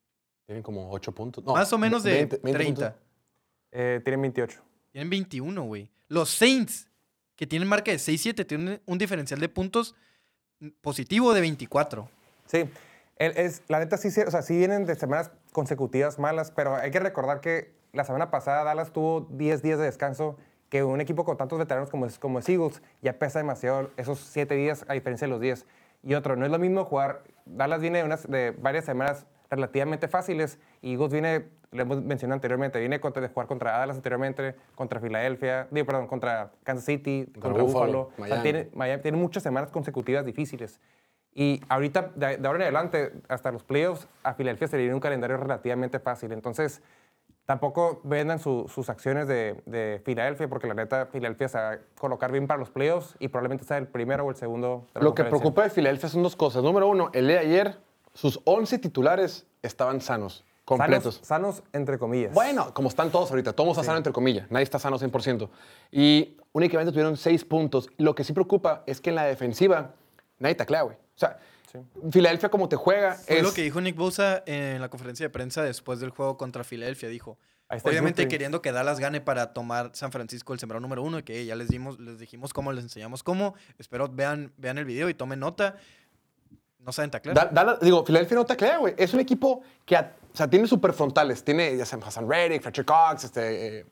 [0.46, 1.44] Tienen como 8 puntos.
[1.44, 2.90] No, Más o menos de 20, 20 30.
[2.92, 3.06] puntos.
[3.72, 4.62] eh, tienen 28.
[4.92, 5.90] Tienen 21, güey.
[6.08, 6.88] Los Saints,
[7.36, 9.94] que tienen marca de 6-7, tienen un diferencial de puntos
[10.80, 12.08] positivo de 24.
[12.46, 12.64] Sí.
[13.16, 16.90] Es, la neta sí, sí, o sea, sí vienen de semanas consecutivas malas, pero hay
[16.90, 20.36] que recordar que la semana pasada Dallas tuvo 10 días de descanso,
[20.68, 24.20] que un equipo con tantos veteranos como es, como es Eagles ya pesa demasiado esos
[24.20, 25.66] 7 días a diferencia de los 10.
[26.02, 30.06] Y otro, no es lo mismo jugar, Dallas viene de, unas, de varias semanas relativamente
[30.06, 34.54] fáciles y Eagles viene, lo hemos mencionado anteriormente, viene contra- de jugar contra Dallas anteriormente,
[34.76, 38.00] contra Filadelfia, digo, perdón, contra Kansas City, contra, Buffalo, Buffalo.
[38.00, 38.42] O sea, Miami.
[38.42, 40.80] tiene, Miami tiene muchas semanas consecutivas difíciles.
[41.34, 44.94] Y ahorita, de, de ahora en adelante, hasta los playoffs, a Filadelfia se le viene
[44.94, 46.32] un calendario relativamente fácil.
[46.32, 46.82] Entonces,
[47.50, 51.78] tampoco vendan su- sus acciones de, de Filadelfia, porque la neta, Filadelfia se va a
[51.98, 54.86] colocar bien para los playoffs y probablemente sea el primero o el segundo.
[54.94, 56.62] de la Lo que preocupa de Filadelfia son dos cosas.
[56.62, 57.76] Número uno, el de ayer,
[58.14, 61.16] sus 11 titulares estaban sanos, completos.
[61.24, 62.32] Sanos, sanos, entre comillas.
[62.32, 65.48] Bueno, como están todos ahorita, todos está sano entre comillas, nadie está sano 100%.
[65.90, 67.90] Y únicamente tuvieron 6 puntos.
[67.96, 69.90] Lo que sí preocupa es que en la defensiva
[70.38, 70.94] nadie taclea, güey.
[70.94, 71.36] O sea,
[72.10, 73.42] Filadelfia como te juega Fue es...
[73.42, 77.08] lo que dijo Nick Bosa en la conferencia de prensa después del juego contra Filadelfia.
[77.08, 77.38] Dijo,
[77.84, 81.44] obviamente queriendo que Dallas gane para tomar San Francisco el sembrado número uno, y que
[81.44, 83.54] ya les dimos, les dijimos cómo, les enseñamos cómo.
[83.78, 85.76] Espero vean, vean el video y tomen nota.
[86.78, 87.36] No saben taclear.
[87.36, 88.94] Da- Dallas- digo, Filadelfia no taclea, güey.
[88.96, 91.44] Es un equipo que a- o sea, tiene super frontales.
[91.44, 93.86] Tiene, ya saben, Hassan Reddick, Fletcher Cox, este, eh,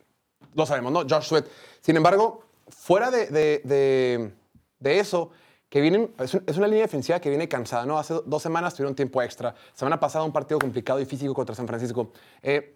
[0.54, 1.00] lo sabemos, ¿no?
[1.00, 1.46] Josh Sweat.
[1.82, 4.32] Sin embargo, fuera de, de- de-
[4.80, 5.30] de eso,
[5.68, 7.98] que vienen, es, un- es una línea defensiva que viene cansada, ¿no?
[7.98, 9.54] Hace dos semanas tuvieron tiempo extra.
[9.74, 12.12] Semana pasada un partido complicado y físico contra San Francisco.
[12.42, 12.74] Eh,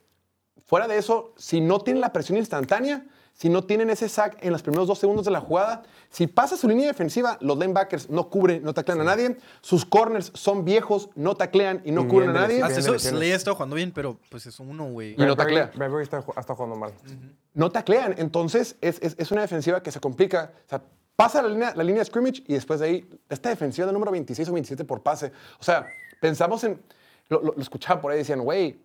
[0.67, 4.53] Fuera de eso, si no tienen la presión instantánea, si no tienen ese sack en
[4.53, 8.31] los primeros dos segundos de la jugada, si pasa su línea defensiva, los linebackers no
[8.31, 12.33] cubren, no taclean a nadie, sus corners son viejos, no taclean y no cubren a
[12.35, 12.63] nadie.
[12.63, 12.99] Hasta eso.
[12.99, 15.15] Slay está jugando bien, pero pues es uno, güey.
[15.15, 15.73] Y no taclea.
[15.75, 16.23] Bradbury está
[16.55, 16.93] jugando mal.
[17.55, 18.15] no taclean.
[18.19, 20.53] Entonces, es, es- es una defensiva que se complica.
[20.67, 20.83] O sea,
[21.23, 24.11] pasa la línea, la línea de scrimmage y después de ahí, esta defensiva de número
[24.13, 25.33] 26 o 27 por pase.
[25.61, 25.87] O sea,
[26.21, 26.81] pensamos en,
[27.29, 28.81] lo, lo- lo escuchaba por ahí, decían, güey,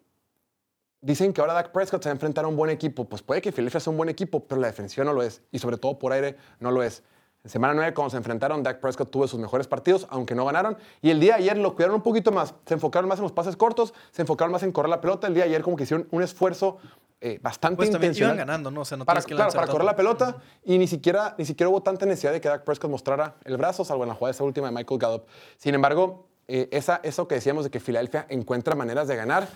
[1.02, 3.06] dicen que ahora Dak Prescott se va a enfrentar a un buen equipo.
[3.06, 5.42] Pues puede que Philadelphia sea un buen equipo, pero la defensiva no lo es.
[5.52, 7.04] Y sobre todo por aire no lo es.
[7.48, 10.78] En semana 9, cuando se enfrentaron, Dak Prescott tuvo sus mejores partidos, aunque no ganaron.
[11.02, 12.54] Y el día de ayer lo cuidaron un poquito más.
[12.66, 15.28] Se enfocaron más en los pases cortos, se enfocaron más en correr la pelota.
[15.28, 16.78] El día de ayer como que hicieron un esfuerzo
[17.22, 18.36] eh, bastante Pues también intencional.
[18.36, 18.82] iban ganando, ¿no?
[18.82, 20.36] O sea, no para, que claro, para correr la pelota
[20.66, 23.86] y ni siquiera, ni siquiera hubo tanta necesidad de que Dak Prescott mostrara el brazo,
[23.86, 25.24] salvo en la jugada esa última de Michael Gallup.
[25.56, 29.48] Sin embargo, eh, esa, eso que decíamos de que Filadelfia encuentra maneras de ganar,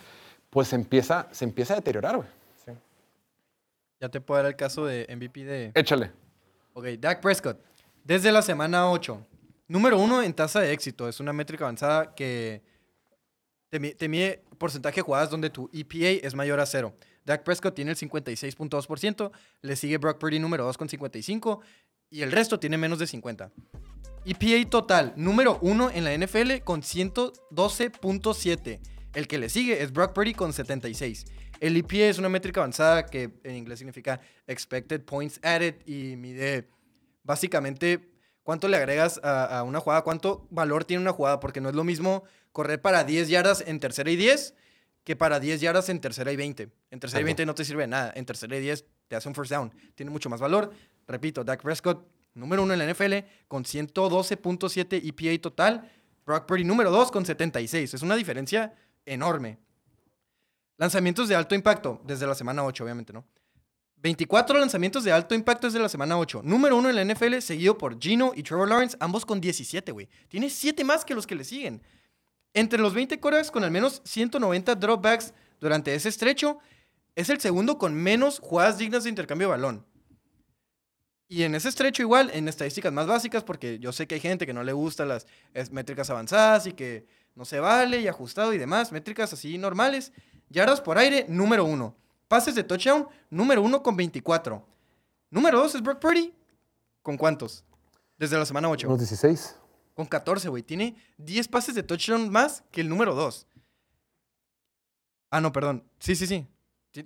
[0.50, 2.30] pues se empieza, se empieza a deteriorar, güey.
[4.00, 5.72] Ya te puedo dar el caso de MVP de...
[5.76, 6.22] Échale.
[6.74, 7.58] Ok, Dak Prescott.
[8.04, 9.28] Desde la semana 8.
[9.68, 11.08] Número uno en tasa de éxito.
[11.08, 12.62] Es una métrica avanzada que
[13.70, 16.94] te mide porcentaje de jugadas donde tu EPA es mayor a cero.
[17.26, 19.32] Dak Prescott tiene el 56.2%,
[19.62, 21.62] le sigue Brock Purdy número 2 con 55
[22.10, 23.52] y el resto tiene menos de 50.
[24.26, 28.80] EPA total, número 1 en la NFL con 112.7.
[29.14, 31.26] El que le sigue es Brock Purdy con 76.
[31.60, 36.70] El EPA es una métrica avanzada que en inglés significa Expected Points Added y mide
[37.24, 38.12] básicamente
[38.44, 41.76] cuánto le agregas a, a una jugada, cuánto valor tiene una jugada, porque no es
[41.76, 44.56] lo mismo correr para 10 yardas en tercera y 10
[45.04, 46.70] que para 10 yardas en tercera y 20.
[46.92, 48.14] En tercera y 20 no te sirve de nada.
[48.16, 49.74] En tercera y 10 te hace un first down.
[49.96, 50.72] Tiene mucho más valor.
[51.08, 53.14] Repito, Dak Prescott, número uno en la NFL,
[53.48, 55.92] con 112.7 EPA total.
[56.26, 57.94] Brock Purdy, número 2, con 76.
[57.94, 59.58] Es una diferencia enorme.
[60.78, 63.26] Lanzamientos de alto impacto, desde la semana 8, obviamente, ¿no?
[64.02, 66.42] 24 lanzamientos de alto impacto desde la semana 8.
[66.44, 70.10] Número 1 en la NFL, seguido por Gino y Trevor Lawrence, ambos con 17, güey.
[70.28, 71.84] Tiene 7 más que los que le siguen.
[72.54, 76.58] Entre los 20 corebacks con al menos 190 dropbacks durante ese estrecho,
[77.16, 79.86] es el segundo con menos jugadas dignas de intercambio de balón.
[81.28, 84.46] Y en ese estrecho igual, en estadísticas más básicas, porque yo sé que hay gente
[84.46, 85.26] que no le gustan las
[85.72, 90.12] métricas avanzadas y que no se vale y ajustado y demás, métricas así normales.
[90.50, 91.96] Yardas por aire, número uno.
[92.32, 94.66] Pases de touchdown, número uno con 24.
[95.32, 96.34] Número dos es Brock Purdy.
[97.02, 97.66] ¿Con cuántos?
[98.18, 98.88] Desde la semana 8.
[98.88, 99.58] 16.
[99.94, 100.64] Con 14, güey.
[100.64, 103.48] Tiene 10 pases de touchdown más que el número 2.
[105.30, 105.84] Ah, no, perdón.
[106.00, 106.48] Sí, sí, sí.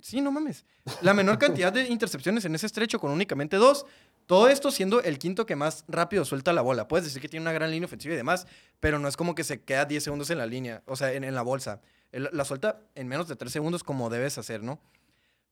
[0.00, 0.64] Sí, no mames.
[1.00, 3.84] La menor cantidad de intercepciones en ese estrecho con únicamente dos.
[4.26, 6.86] Todo esto siendo el quinto que más rápido suelta la bola.
[6.86, 8.46] Puedes decir que tiene una gran línea ofensiva y demás,
[8.78, 11.24] pero no es como que se queda 10 segundos en la línea, o sea, en,
[11.24, 11.80] en la bolsa.
[12.12, 14.78] La suelta en menos de 3 segundos como debes hacer, ¿no?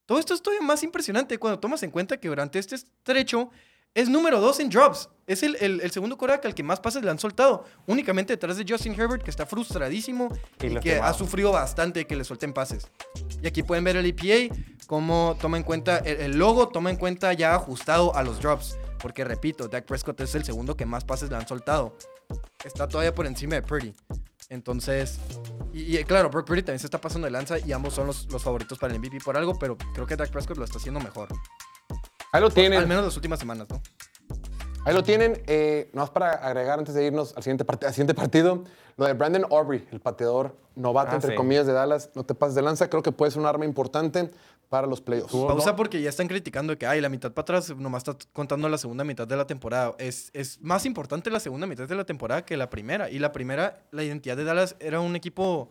[0.06, 3.50] Todo esto es todavía más impresionante cuando tomas en cuenta que durante este estrecho
[3.94, 5.08] es número 2 en drops.
[5.26, 7.64] Es el, el- el segundo coreback al que más pases le han soltado.
[7.86, 10.28] Únicamente detrás de Justin Herbert, que está frustradísimo
[10.60, 12.88] Y y, que ha sufrido bastante que le suelten pases.
[13.42, 14.54] Y aquí pueden ver el EPA,
[14.86, 18.76] cómo toma en cuenta el, el logo, toma en cuenta ya ajustado a los drops.
[18.98, 21.96] Porque repito, Dak Prescott es el segundo que más pases le han soltado.
[22.64, 23.94] Está todavía por encima de Purdy.
[24.48, 25.18] Entonces,
[25.74, 28.30] y, y, claro, Brock Purdy también se está pasando de lanza y ambos son los,
[28.32, 31.00] los favoritos para el MVP por algo, pero creo que Dak Prescott lo está haciendo
[31.00, 31.28] mejor.
[32.32, 32.88] Ahí lo Al tienen.
[32.88, 33.80] menos las últimas semanas, ¿no?
[34.86, 35.42] Ahí lo tienen.
[35.46, 38.64] Eh, nomás para agregar antes de irnos al siguiente, part- al siguiente partido,
[38.96, 41.36] lo de Brandon Aubrey, el pateador novato, Ah, entre sí.
[41.36, 42.10] comillas, de Dallas.
[42.14, 42.88] No te pases de lanza.
[42.90, 44.30] Creo que puede ser un arma importante
[44.68, 45.32] para los playoffs.
[45.32, 48.78] Pausa porque ya están criticando que, ay, la mitad para atrás nomás está contando la
[48.78, 49.94] segunda mitad de la temporada.
[49.98, 53.10] Es, es más importante la segunda mitad de la temporada que la primera.
[53.10, 55.70] Y la primera, la identidad de Dallas era un equipo...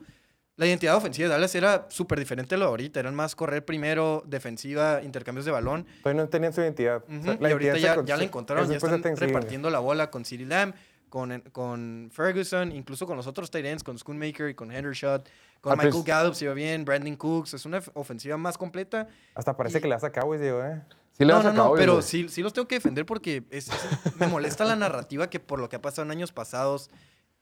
[0.55, 2.99] La identidad ofensiva de Dallas era súper diferente a lo de ahorita.
[2.99, 5.87] Eran más correr primero, defensiva, intercambios de balón.
[6.03, 7.03] Todavía no tenían su identidad.
[7.03, 10.23] O sea, y ahorita identidad ya, la encontraron, es ya están repartiendo la bola con
[10.25, 10.75] CeeDee Lamb,
[11.13, 15.29] con, con Ferguson, incluso con los otros tight ends, con Schoonmaker y con Hendershot,
[15.61, 17.53] con Al Michael Gallup se va bien, Brandon Cooks.
[17.53, 19.07] Es una of- ofensiva más completa.
[19.35, 20.81] Hasta parece Y- que le hace a Cowboys, digo, ¿eh?
[21.11, 23.05] Sí le no, vas a no, no, Cowboys, pero sí, sí los tengo que defender
[23.05, 26.31] porque es- es- me molesta la narrativa que por lo que ha pasado en años
[26.31, 26.89] pasados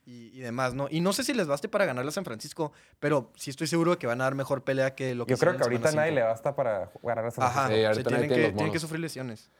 [0.04, 0.88] y, y demás, ¿no?
[0.90, 3.92] Y no sé si les baste para ganarle a San Francisco, pero sí estoy seguro
[3.92, 6.12] de que van a dar mejor pelea que lo que Yo creo que ahorita nadie
[6.12, 7.74] le basta para ganar a San Ajá, Francisco.
[7.74, 9.50] Sí, se ahorita nadie tienen, tiene que, tienen que sufrir lesiones.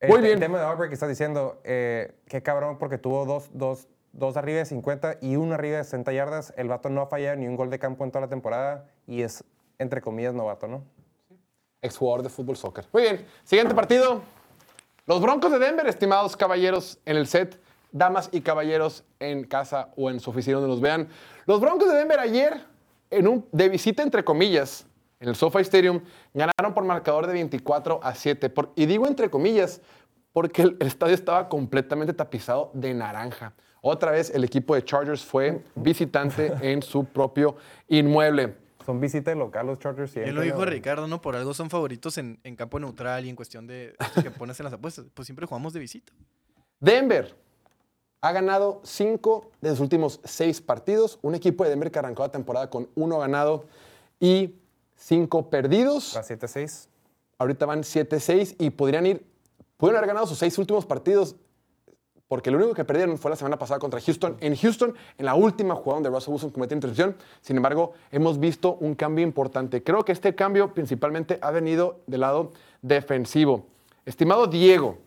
[0.00, 0.34] El, Muy bien.
[0.34, 4.36] el tema de Aubrey que estás diciendo, eh, qué cabrón, porque tuvo dos, dos, dos
[4.36, 6.52] arriba de 50 y uno arriba de 60 yardas.
[6.56, 9.22] El vato no ha fallado ni un gol de campo en toda la temporada y
[9.22, 9.44] es,
[9.78, 10.84] entre comillas, novato, ¿no?
[11.84, 12.86] exjugador de fútbol soccer.
[12.92, 14.22] Muy bien, siguiente partido.
[15.06, 17.60] Los Broncos de Denver, estimados caballeros en el set,
[17.92, 21.08] damas y caballeros en casa o en su oficina donde nos vean.
[21.44, 22.64] Los Broncos de Denver ayer,
[23.10, 24.86] en un, de visita entre comillas,
[25.24, 26.00] en el SoFi Stadium,
[26.34, 28.50] ganaron por marcador de 24 a 7.
[28.50, 29.80] Por- y digo entre comillas
[30.32, 33.54] porque el, el estadio estaba completamente tapizado de naranja.
[33.80, 37.56] Otra vez el equipo de Chargers fue visitante en su propio
[37.88, 38.56] inmueble.
[38.84, 40.24] Son visita de local los Chargers siempre.
[40.32, 40.64] Bien lo dijo ¿no?
[40.70, 41.22] Ricardo, ¿no?
[41.22, 44.64] Por algo son favoritos en, en campo neutral y en cuestión de que pones en
[44.64, 45.06] las apuestas.
[45.14, 46.12] Pues siempre jugamos de visita.
[46.80, 47.34] Denver
[48.20, 51.18] ha ganado cinco de sus últimos seis partidos.
[51.22, 53.64] Un equipo de Denver que arrancó la temporada con uno ganado
[54.20, 54.54] y
[55.04, 56.14] cinco perdidos.
[56.16, 56.88] Va 7-6.
[57.38, 59.26] Ahorita van 7-6 y podrían ir,
[59.76, 61.36] pudieron haber ganado sus seis últimos partidos
[62.28, 64.36] porque lo único que perdieron fue la semana pasada contra Houston.
[64.40, 67.16] En Houston, en la última jugada donde Russell Wilson cometió intercepción.
[67.42, 69.82] Sin embargo, hemos visto un cambio importante.
[69.82, 73.66] Creo que este cambio principalmente ha venido del lado defensivo.
[74.06, 74.98] Estimado Diego,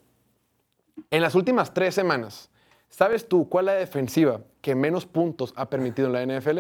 [1.10, 2.50] en las últimas tres semanas,
[2.88, 6.60] ¿sabes tú cuál es la defensiva que menos puntos ha permitido en la NFL?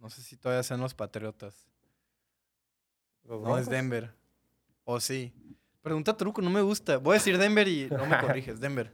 [0.00, 1.73] No sé si todavía sean los Patriotas.
[3.24, 3.68] Los No, es.
[3.68, 4.10] Denver.
[4.84, 5.32] O sí.
[5.82, 6.98] Pregunta truco, no me gusta.
[6.98, 8.60] Voy a decir Denver y no me corriges.
[8.60, 8.92] Denver.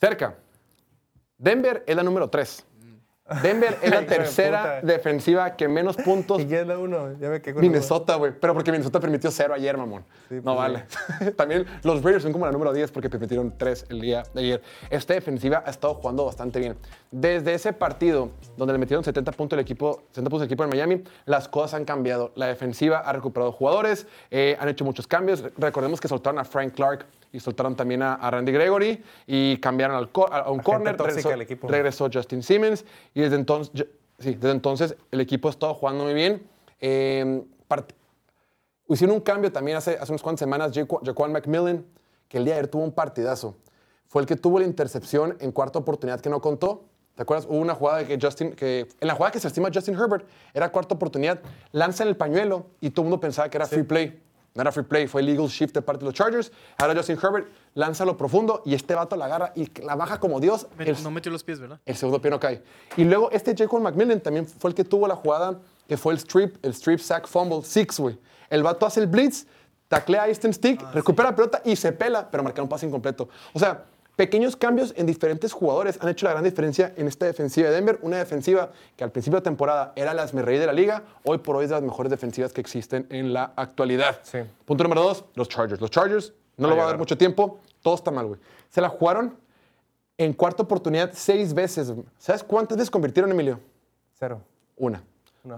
[0.00, 0.38] Cerca.
[1.38, 2.66] Denver es la número 3.
[3.42, 6.40] Denver es la de tercera defensiva que menos puntos.
[6.40, 7.12] ¿Y quién es la uno?
[7.18, 8.32] Ya me quedé con la Minnesota, güey.
[8.38, 10.04] Pero porque Minnesota permitió cero ayer, mamón.
[10.28, 10.84] Sí, no pues, vale.
[11.36, 14.62] También los Raiders son como la número 10 porque permitieron 3 el día de ayer.
[14.90, 16.76] Esta defensiva ha estado jugando bastante bien.
[17.10, 20.70] Desde ese partido donde le metieron 70 puntos el equipo, 70 puntos el equipo en
[20.70, 22.32] Miami, las cosas han cambiado.
[22.36, 25.42] La defensiva ha recuperado jugadores, eh, han hecho muchos cambios.
[25.56, 27.06] Recordemos que soltaron a Frank Clark
[27.36, 30.96] y soltaron también a, a Randy Gregory y cambiaron al co- a, a un corner.
[31.14, 31.68] regresó- equipo.
[31.68, 32.84] regresó Justin Simmons
[33.14, 33.84] y desde entonces, yo-
[34.18, 36.42] sí, desde entonces el equipo ha estado jugando muy bien.
[36.80, 37.92] Eh, part-
[38.88, 40.72] hicieron un cambio también hace, hace unas cuantas semanas,
[41.04, 41.84] Jaquan McMillan,
[42.28, 43.54] que el día de ayer tuvo un partidazo.
[44.08, 46.84] Fue el que tuvo la intercepción en cuarta oportunidad que no contó.
[47.16, 47.46] ¿Te acuerdas?
[47.48, 50.70] Hubo una jugada que Justin, que en la jugada que se estima Justin Herbert, era
[50.70, 51.40] cuarta oportunidad,
[51.72, 54.22] lanzan el pañuelo y todo el mundo pensaba que era free play.
[54.56, 56.50] No era free play, fue legal shift de parte de los Chargers.
[56.78, 60.40] Ahora Justin Herbert lanza lo profundo y este vato la agarra y la baja como
[60.40, 60.66] Dios.
[60.78, 61.78] Me- El- No metió los pies, ¿verdad?
[61.84, 62.62] el segundo pie no cae.
[62.96, 66.18] Y luego este Jacob McMillan también fue el que tuvo la jugada que fue el
[66.18, 68.18] strip, el strip sack fumble six, güey.
[68.50, 69.46] El vato hace el blitz,
[69.88, 73.28] taclea a Easton Stick, recupera la pelota y se pela, pero marca un pase incompleto.
[73.52, 73.84] O sea,
[74.16, 77.98] pequeños cambios en diferentes jugadores han hecho la gran diferencia en esta defensiva de Denver.
[78.02, 81.56] Una defensiva que al principio de temporada era la esmerreí de la liga, hoy por
[81.56, 84.18] hoy es de las mejores defensivas que existen en la actualidad.
[84.22, 84.38] Sí.
[84.64, 85.80] Punto número dos, los Chargers.
[85.80, 88.40] Los Chargers no lo va a dar mucho tiempo, todo está mal, güey.
[88.70, 89.36] Se la jugaron
[90.18, 91.92] en cuarta oportunidad seis veces.
[92.18, 93.60] ¿Sabes cuántas veces convirtieron, Emilio?
[94.18, 94.40] Cero.
[94.76, 95.02] Una.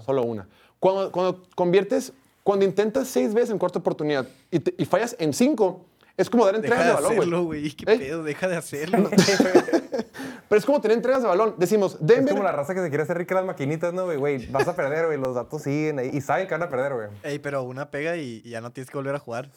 [0.04, 0.48] Solo una.
[0.80, 5.32] Cuando, cuando conviertes, cuando intentas seis veces en cuarta oportunidad y, te- y fallas en
[5.32, 5.84] cinco,
[6.18, 7.70] es como dar entregas Deja de de balón, hacerlo, güey.
[7.70, 7.98] ¿Qué ¿Eh?
[7.98, 8.22] pedo?
[8.22, 9.08] Deja de hacerlo.
[10.48, 11.54] Pero es como tener entregas de balón.
[11.58, 12.34] Decimos, Es Denver.
[12.34, 14.46] como la raza que se quiere hacer rica las maquinitas, ¿no, güey?
[14.50, 15.18] Vas a perder, güey.
[15.18, 17.08] Los datos siguen ahí y saben que van a perder, güey.
[17.22, 19.48] Ey, pero una pega y, y ya no tienes que volver a jugar.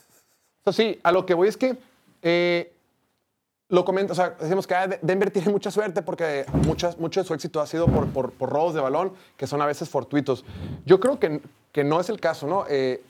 [0.61, 1.77] Eso sí, a lo que voy es que
[2.21, 2.73] eh,
[3.69, 7.21] lo comento, o sea, decimos que ah, De- Denver tiene mucha suerte porque muchas, mucho
[7.21, 9.89] de su éxito ha sido por, por- por robos de balón que son a veces
[9.89, 10.43] fortuitos.
[10.85, 11.41] Yo creo que,
[11.71, 12.65] que no es el caso, ¿no?
[12.69, 13.01] Eh,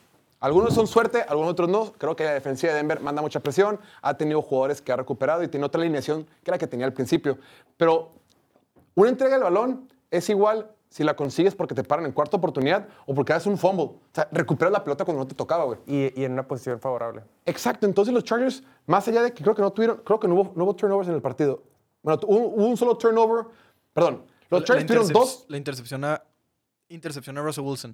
[0.41, 1.93] algunos son suerte, algunos otros no.
[1.93, 5.41] Creo que la defensiva de Denver manda mucha presión, ha tenido jugadores que ha recuperado
[5.43, 7.37] y tiene otra alineación que la que tenía al principio.
[7.77, 8.11] Pero
[8.95, 12.89] Una entrega del balón es igual si la consigues porque te paran en cuarta oportunidad
[13.05, 13.83] o porque haces un fumble.
[13.85, 15.79] O sea, recuperas la pelota cuando no te tocaba, güey.
[15.87, 17.23] Y, y en una posición favorable.
[17.45, 20.35] Exacto, entonces los Chargers, más allá de que creo que no tuvieron, creo que no
[20.35, 21.63] hubo, no hubo turnovers en el partido.
[22.03, 23.45] Bueno, hubo, hubo un solo turnover,
[23.93, 26.21] perdón, los La- Chargers la tuvieron dos, La intercepción a,
[26.89, 27.93] intercepción a Russell Wilson.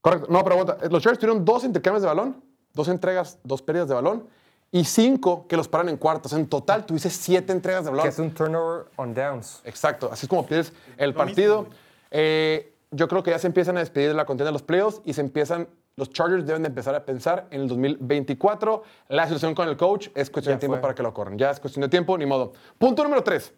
[0.00, 2.42] Correcto, no, pero aguanta, los Chargers tuvieron dos intercambios de balón,
[2.74, 4.26] dos entregas, dos pérdidas de balón
[4.70, 6.32] y cinco que los paran en cuartos.
[6.32, 8.02] En total tuviste siete entregas de balón.
[8.04, 9.60] Que es un turnover on downs.
[9.64, 11.66] Exacto, así es como pierdes el partido.
[12.10, 15.00] Eh, yo creo que ya se empiezan a despedir de la contienda de los playoffs
[15.04, 18.82] y se empiezan, los Chargers deben de empezar a pensar en el 2024.
[19.08, 20.82] La situación con el coach es cuestión Ya de tiempo fue.
[20.82, 21.36] para que lo corran.
[21.36, 22.52] Ya es cuestión de tiempo, ni modo.
[22.78, 23.52] Punto número tres.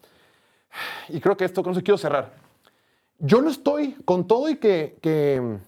[1.09, 2.33] Y creo que esto con eso quiero cerrar.
[3.19, 5.59] Yo no estoy, con todo y que, que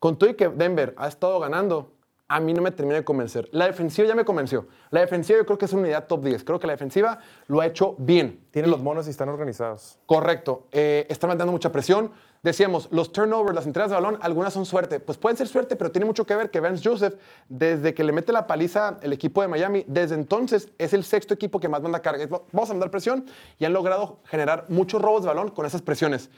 [0.00, 1.92] con todo y que Denver ha estado ganando,
[2.26, 3.48] a mí no me termina de convencer.
[3.50, 4.68] La defensiva ya me convenció.
[4.90, 6.44] La defensiva yo creo que es una unidad top 10.
[6.44, 8.46] Creo que la defensiva lo ha hecho bien.
[8.52, 9.98] Tienen los monos y están organizados.
[10.06, 10.68] Correcto.
[10.70, 12.12] Eh, están mandando mucha presión.
[12.44, 15.00] Decíamos, los turnovers, las entregas de balón, algunas son suerte.
[15.00, 17.14] Pues pueden ser suerte, pero tiene mucho que ver que Vance Joseph,
[17.48, 21.34] desde que le mete la paliza el equipo de Miami, desde entonces es el sexto
[21.34, 22.26] equipo que más manda carga.
[22.52, 23.26] Vamos a mandar presión
[23.58, 26.30] y han logrado generar muchos robos de balón con esas presiones.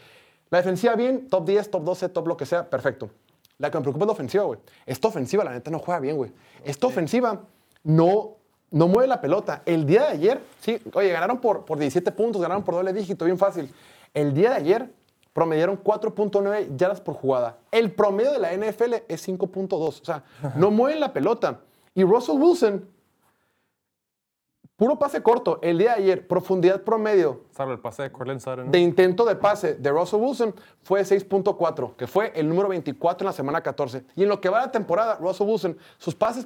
[0.49, 3.11] La defensiva bien, top 10, top 12, top lo que sea, perfecto.
[3.59, 4.59] La que me preocupa es la ofensiva, güey.
[4.87, 6.33] Esta ofensiva, la neta, no juega bien, güey.
[6.65, 7.43] Esta ofensiva
[7.85, 8.37] no,
[8.71, 9.63] no mueve la pelota.
[9.67, 13.25] El día de ayer, sí, oye, ganaron por, por 17 puntos, ganaron por doble dígito,
[13.25, 13.73] bien fácil.
[14.15, 14.91] El día de ayer
[15.33, 17.59] promediaron 4.9 yardas por jugada.
[17.71, 19.73] El promedio de la NFL es 5.2.
[19.73, 20.25] O sea,
[20.57, 21.61] no mueven la pelota.
[21.95, 22.89] Y Russell Wilson,
[24.83, 25.61] puro pase corto.
[25.63, 28.11] El día de ayer, profundidad promedio el pase de
[28.69, 30.53] de intento de pase de Russell Wilson
[30.83, 34.03] fue 6.4, que fue el número 24 en la semana 14.
[34.17, 36.45] Y en lo que va la temporada, Russell Wilson, sus pases,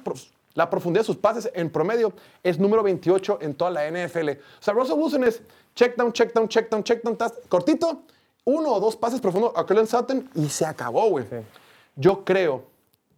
[0.53, 2.13] la profundidad de sus pases en promedio
[2.43, 4.29] es número 28 en toda la NFL.
[4.29, 5.41] O sea, Russell Wilson es
[5.73, 7.17] check down, check down, check down, check down,
[7.49, 8.03] cortito,
[8.45, 11.25] uno o dos pases profundos a Cortland Sutton y se acabó, güey.
[11.95, 12.65] Yo creo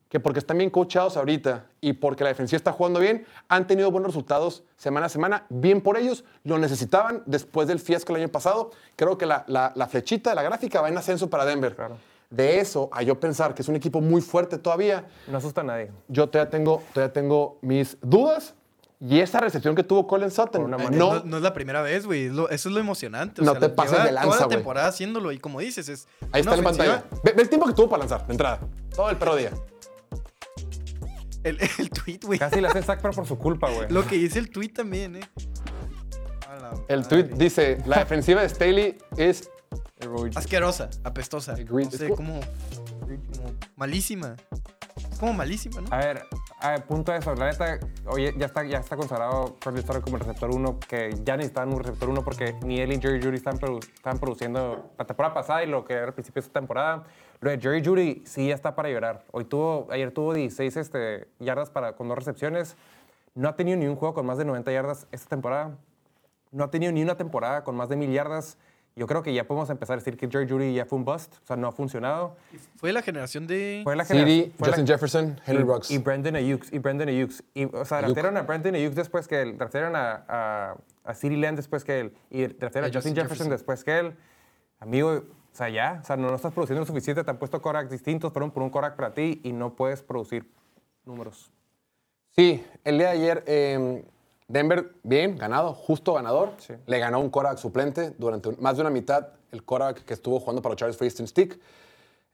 [0.09, 3.91] que porque están bien coachados ahorita y porque la defensiva está jugando bien, han tenido
[3.91, 5.45] buenos resultados semana a semana.
[5.49, 8.71] Bien por ellos, lo necesitaban después del fiasco el año pasado.
[8.95, 11.75] Creo que la, la- la flechita de la gráfica va en ascenso para Denver.
[11.75, 11.97] Claro.
[12.31, 15.63] De eso a yo pensar que es un equipo muy fuerte todavía, No asusta a
[15.63, 15.91] nadie.
[16.07, 18.55] yo todavía tengo, todavía tengo mis dudas.
[19.01, 20.87] Y esa recepción que tuvo Colin Sutton, Eh.
[20.91, 22.25] No, no, no es la primera vez, güey.
[22.25, 23.41] Eso es lo emocionante.
[23.41, 24.57] o No sea, te pases de lanza, Toda la güey.
[24.57, 25.31] temporada haciéndolo.
[25.31, 26.07] Y como dices, es.
[26.33, 27.21] ahí está en ofensiva- pantalla.
[27.23, 28.59] Ve, ve el tiempo que tuvo para lanzar, de entrada.
[28.93, 29.51] Todo el perro día.
[31.43, 32.39] El, el tweet, güey.
[32.39, 33.89] Casi le hacen sack, pero por su culpa, güey.
[33.89, 35.21] Lo que dice el tweet también, ¿eh?
[36.49, 37.23] A la El madre.
[37.23, 39.49] tweet dice, la defensiva de Staley es
[40.35, 41.53] Asquerosa, apestosa.
[41.53, 41.85] Agreed.
[41.85, 42.39] No sé, como,
[43.01, 44.35] como malísima.
[45.11, 45.87] Es como malísima, ¿no?
[45.91, 46.25] A ver,
[46.61, 47.35] a ver, punto de eso.
[47.35, 51.13] La neta, oye, ya está, ya está consagrado Cortland Sutton como el receptor 1, que
[51.23, 54.91] ya necesitaban un receptor 1 porque ni él ni Jerry Judy están, produ- están produciendo
[54.97, 57.03] la temporada pasada y lo que era al principio de esta temporada.
[57.41, 59.23] Lo de Jerry Judy sí ya está para llorar.
[59.31, 62.75] Hoy tuvo, ayer tuvo 16 este, yardas para, con dos recepciones.
[63.35, 65.77] No ha tenido ni un juego con más de 90 yardas esta temporada.
[66.51, 68.57] No ha tenido ni una temporada con más de 1000 yardas.
[68.95, 71.33] Yo creo que ya podemos empezar a decir que Jerry Judy ya fue un bust,
[71.41, 72.35] o sea, no ha funcionado.
[72.75, 73.79] Fue la generación de.
[73.85, 75.91] Fue la CD, generación- fue la- Justin Jefferson, Henry Ruggs.
[75.91, 76.65] Y Brandon Ayuk.
[76.73, 77.31] Y Brandon Ayuk.
[77.53, 79.57] Y, o sea, draftearon a Brandon Ayuk después que él.
[79.57, 80.75] Draftearon a, a,
[81.05, 82.13] a CeeDee Lamb después que él.
[82.29, 83.49] Y draftearon a A Justin Justin Jefferson, Jefferson.
[83.51, 84.15] después que él.
[84.81, 85.23] Amigo,
[85.59, 85.99] sea, ya.
[86.01, 87.23] O sea, no, no estás produciendo lo suficiente.
[87.23, 90.49] Te han puesto Korak distintos, fueron por un Korak para ti y no puedes producir
[91.05, 91.51] números.
[92.35, 94.03] Sí, el día de ayer eh,
[94.47, 96.53] Denver, bien, ganado, justo ganador.
[96.57, 96.73] Sí.
[96.87, 99.29] Le ganó un Korak suplente durante un- más de una mitad.
[99.51, 101.59] El Korak que estuvo jugando para los Chargers Easton Stick.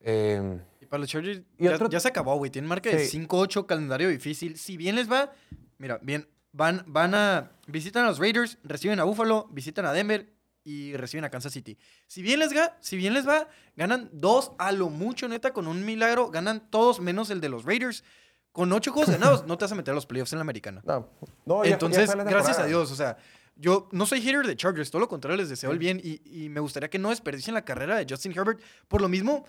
[0.01, 2.51] Eh, Y para los Chargers Y ya, otro- ya se acabó, güey.
[2.51, 3.17] Tienen marca de Sí.
[3.26, 4.57] 5-8, calendario difícil.
[4.57, 5.32] Si bien les va,
[5.78, 7.51] mira, bien, van, van a.
[7.67, 10.28] Visitan a los Raiders, reciben a Buffalo, visitan a Denver
[10.66, 11.78] y reciben a Kansas City.
[12.07, 13.47] Si bien les va, si bien les va,
[13.78, 16.32] ganan dos a lo mucho, neta, con un milagro.
[16.32, 18.03] Ganan todos menos el de los Raiders.
[18.51, 20.82] Con ocho juegos ganados, no te vas a meter a los playoffs en la americana.
[20.86, 21.09] No,
[21.45, 22.66] no ya- Entonces, gracias a.
[22.66, 23.16] Dios, o sea,
[23.57, 26.49] yo no soy hater de Chargers, todo lo contrario, les deseo el bien y, y
[26.49, 28.59] me gustaría que no desperdicien la carrera de Justin Herbert.
[28.88, 29.45] Por lo mismo,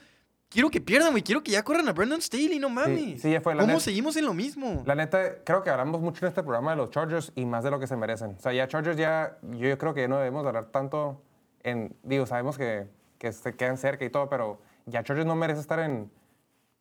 [0.49, 3.21] quiero que pierdan, güey, quiero que ya corran a Brandon Staley, no mames.
[3.23, 4.83] sí, ya fue, la ¿Cómo net- seguimos en lo mismo?
[4.87, 7.71] La neta, creo que hablamos mucho en este programa de los Chargers y más de
[7.71, 8.37] lo que se merecen.
[8.39, 11.23] O sea, ya Chargers ya, yo creo que ya no debemos de hablar tanto
[11.63, 12.89] en, digo, sabemos que,
[13.19, 16.11] que se quedan cerca y todo, pero ya Chargers no merece estar en,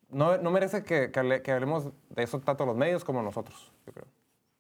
[0.10, 3.72] no, no merece que, que, hable- que hablemos de eso tanto los medios como nosotros,
[3.88, 4.06] yo creo.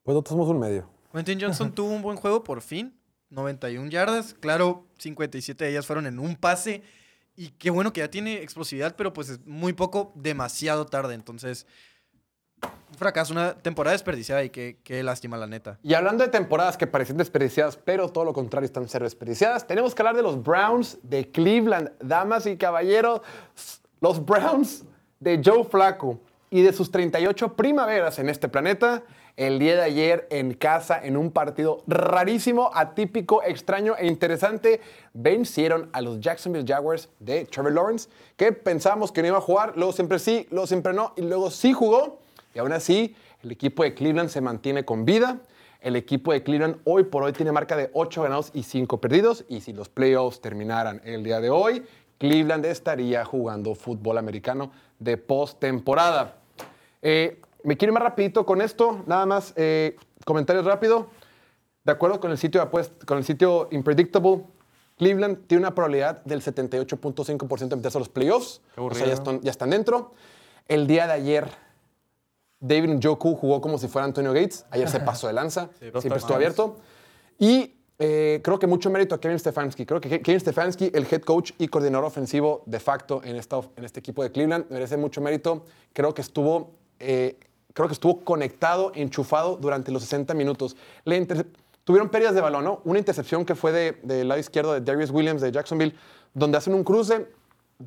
[0.03, 0.89] pues nosotros somos un medio.
[1.13, 2.97] Quentin Johnson tuvo un buen juego por fin,
[3.29, 6.83] 91 yardas, claro, 57 de ellas fueron en un pase
[7.35, 11.67] y qué bueno que ya tiene explosividad, pero pues es muy poco, demasiado tarde, entonces
[12.61, 15.77] Un fracaso, una temporada desperdiciada y qué, lástima, la neta.
[15.83, 19.93] Y hablando de temporadas que parecían desperdiciadas, pero todo lo contrario están ser desperdiciadas, tenemos
[19.93, 21.91] que hablar de los Browns de Cleveland.
[21.99, 23.21] Damas y caballeros,
[23.99, 24.85] los Browns
[25.19, 26.19] de Joe Flacco
[26.49, 29.03] y de sus 38 primaveras en este planeta,
[29.37, 34.79] el día de ayer en casa, en un partido rarísimo, atípico, extraño e interesante,
[35.13, 39.73] vencieron a los Jacksonville Jaguars de Trevor Lawrence, que pensábamos que no iba a jugar,
[39.75, 42.19] luego siempre sí, luego siempre no, y luego sí jugó.
[42.53, 45.39] Y aún así, el equipo de Cleveland se mantiene con vida.
[45.81, 49.43] El equipo de Cleveland hoy por hoy tiene marca de 8 ganados y 5 perdidos.
[49.49, 51.83] Y si los playoffs terminaran el día de hoy,
[52.17, 56.37] Cleveland estaría jugando fútbol americano de postemporada.
[57.01, 59.95] Eh, me quiero ir más rapidito con esto, nada más eh,
[60.25, 61.07] comentarios rápido.
[61.83, 64.43] De acuerdo con el sitio de con el sitio Impredictable,
[64.97, 68.61] Cleveland tiene una probabilidad del 78.5% de meterse a los playoffs.
[68.93, 70.13] O sea, ya están, ya están dentro.
[70.67, 71.47] El día de ayer,
[72.59, 74.65] David Njoku jugó como si fuera Antonio Gates.
[74.71, 75.69] Ayer se pasó de lanza,
[76.01, 76.77] siempre estuvo abierto.
[77.37, 79.85] Y eh, creo que mucho mérito a Kevin Stefanski.
[79.85, 83.57] Creo que Ke- Kevin Stefanski, el head coach y coordinador ofensivo de facto en, esta,
[83.57, 85.65] of- en este equipo de Cleveland, merece mucho mérito.
[85.93, 87.37] Creo que estuvo, eh,
[87.75, 90.75] creo que estuvo conectado, enchufado durante los 60 minutos.
[91.83, 92.81] Tuvieron pérdidas de balón, ¿no?
[92.83, 95.93] Una intercepción que fue de- del lado izquierdo de Darius Williams de Jacksonville,
[96.33, 97.27] donde hacen un cruce.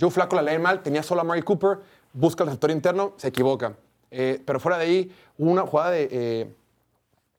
[0.01, 1.79] Joe Flaco la lee mal, tenía solo a Murray Cooper,
[2.13, 3.75] busca el receptor interno, se equivoca.
[4.13, 6.09] Eh, pero fuera de ahí, una jugada de.
[6.13, 6.55] eh,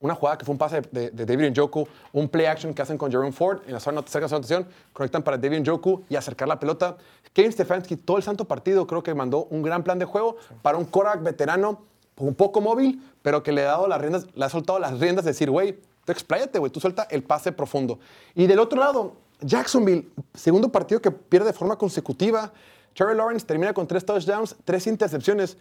[0.02, 2.98] una jugada que fue un pase de, de David Njoku, un play action que hacen
[2.98, 6.16] con Jerome Ford en la zona cerca de la anotación, conectan para David Njoku y
[6.16, 6.96] acercar la pelota.
[7.34, 10.78] Kevin Stefanski todo el santo partido creo que mandó un gran plan de juego para
[10.78, 11.82] un quarterback veterano,
[12.28, 15.26] un poco móvil, pero que le ha dado las riendas, le ha soltado las riendas
[15.26, 18.00] de decir, güey, tú expláyate, güey, tú suelta el pase profundo.
[18.36, 22.52] Y del otro lado, Jacksonville, segundo partido que pierde de forma consecutiva.
[22.94, 25.58] Trevor Lawrence termina con tres touchdowns, tres intercepciones.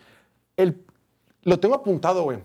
[0.56, 0.84] El,
[1.42, 2.38] lo tengo apuntado, güey.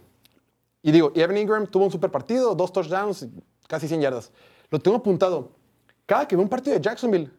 [0.81, 3.27] Y digo, Evan Ingram tuvo un super partido, dos touchdowns,
[3.67, 4.31] casi 100 yardas.
[4.69, 5.51] Lo tengo apuntado.
[6.05, 7.31] Cada que veo un partido de Jacksonville,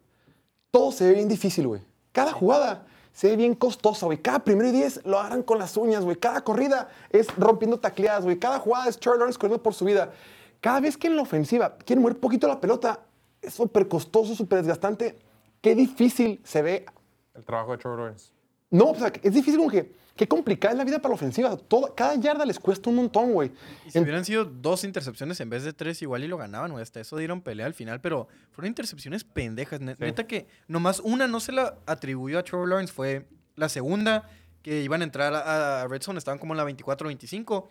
[0.71, 1.83] todo se ve bien difícil, güey.
[2.11, 4.19] Cada jugada se ve bien costosa, güey.
[4.19, 6.17] Cada primero y diez lo agarran con las uñas, güey.
[6.17, 8.39] Cada corrida es rompiendo tacleadas, güey.
[8.41, 10.13] Cada jugada es Trevor Lawrence corriendo por su vida.
[10.61, 13.01] Cada vez que en la ofensiva quieren mover poquito la pelota,
[13.41, 15.17] es súper costoso, súper desgastante.
[15.61, 16.87] Qué difícil se ve
[17.35, 18.34] El trabajo de Trevor Lawrence.
[18.77, 21.57] No, o sea, es difícil como que, qué complicada es la vida para la ofensiva.
[21.57, 23.51] Todo, cada yarda les cuesta un montón, güey.
[23.87, 26.71] Y si En- hubieran sido dos intercepciones en vez de tres, igual y lo ganaban,
[26.73, 26.83] güey.
[26.83, 29.81] Hasta eso dieron pelea al final, pero fueron intercepciones pendejas.
[29.81, 34.29] Ne- Neta que nomás una no se la atribuyó a Trevor Lawrence, fue la segunda,
[34.63, 37.69] que iban a entrar a, Red Zone, estaban como en la 24-25.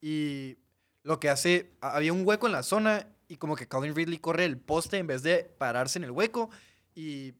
[0.00, 0.56] Y
[1.02, 4.44] lo que hace, había un hueco en la zona y como que Colin Ridley corre
[4.44, 6.50] el poste en vez de pararse en el hueco.
[6.94, 7.34] Y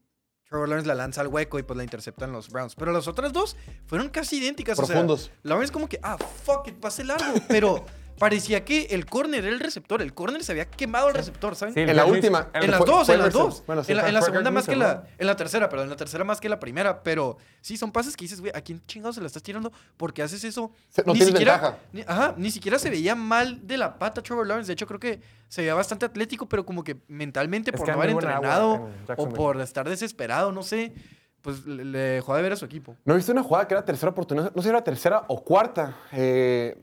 [0.48, 2.74] Trevor Lawrence la lanza al hueco y pues la interceptan los Browns.
[2.74, 4.78] Pero las otras dos fueron casi idénticas.
[4.78, 5.30] o sea, Profundos.
[5.42, 7.38] Lawrence como que, ah, fuck it, pase largo.
[7.48, 7.84] Pero
[8.18, 10.02] parecía que el corner era el receptor.
[10.02, 11.74] El corner se había quemado el receptor, ¿saben?
[11.74, 12.48] Sí, En la última.
[12.54, 13.62] En las dos, en las dos.
[13.66, 13.92] Bueno, sí.
[13.92, 15.04] en la, en la fue segunda más que la.
[15.18, 15.84] En la tercera, perdón.
[15.86, 17.02] En la tercera más que la primera.
[17.02, 19.72] Pero sí, son pases que dices, güey, ¿a quién chingados se la estás tirando?
[19.96, 20.70] porque haces eso?
[20.88, 21.78] Se- no ventaja.
[21.92, 24.68] Ni, ajá, ni siquiera se veía mal de la pata Trevor Lawrence.
[24.68, 27.92] De hecho, creo que se veía bastante atlético, pero como que mentalmente Es por que
[27.92, 30.92] no haber entrenado en o por estar desesperado, no sé.
[31.40, 32.96] Pues le, le dejó de ver a su equipo.
[33.04, 34.52] ¿No viste una jugada que era tercera oportunidad?
[34.54, 35.96] No sé si era tercera o cuarta.
[36.12, 36.76] Eh,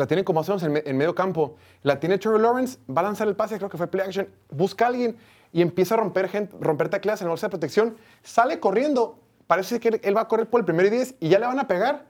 [0.00, 1.56] la tienen como hacemos en, me- en medio campo.
[1.82, 4.26] La tiene Trevor Lawrence, va a lanzar el pase, creo que fue play action.
[4.50, 5.16] Busca a alguien
[5.52, 7.96] y empieza a romper, gente, romper en la bolsa de protección.
[8.22, 9.18] Sale corriendo.
[9.46, 11.58] Parece que él, va a correr por el primer y 10 y ya le van
[11.58, 12.06] a pegar.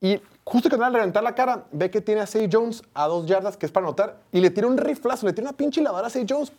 [0.00, 3.06] Y justo que van a reventar la cara, ve que tiene a Say Jones a
[3.06, 5.80] dos yardas, que es para anotar, y le tira un riflazo, le tira una pinche
[5.80, 6.52] lavada a Say Jones.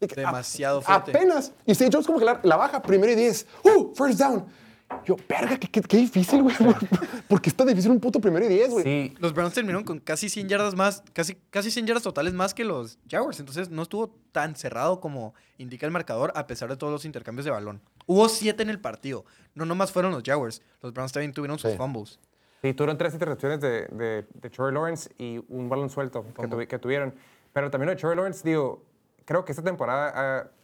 [0.00, 1.10] Demasiado a- fuerte.
[1.10, 1.52] Apenas.
[1.66, 3.46] Y Say Jones como que la, la baja, primero y 10.
[3.64, 3.92] ¡Uh!
[3.94, 4.44] First down.
[5.04, 6.54] Yo, verga, qué, qué- qué difícil, güey.
[7.28, 8.84] ¿Por qué está difícil un puto primero y 10, güey?
[8.84, 12.54] Sí, Los Browns terminaron con casi 100 yardas más, casi, casi 100 yardas totales más
[12.54, 13.40] que los Jaguars.
[13.40, 17.44] Entonces no estuvo tan cerrado como indica el marcador, a pesar de todos los intercambios
[17.44, 17.80] de balón.
[18.06, 19.24] Hubo 7 en el partido.
[19.54, 20.62] No nomás fueron los Jaguars.
[20.82, 21.76] Los Browns también tuvieron sus Sí.
[21.76, 22.18] fumbles.
[22.62, 26.66] Sí, tuvieron tres intercepciones de, de, de Trevor Lawrence y un balón suelto que, tuvi-
[26.66, 27.14] que tuvieron.
[27.52, 28.82] Pero también lo de Trevor Lawrence, digo,
[29.26, 30.12] creo que esta temporada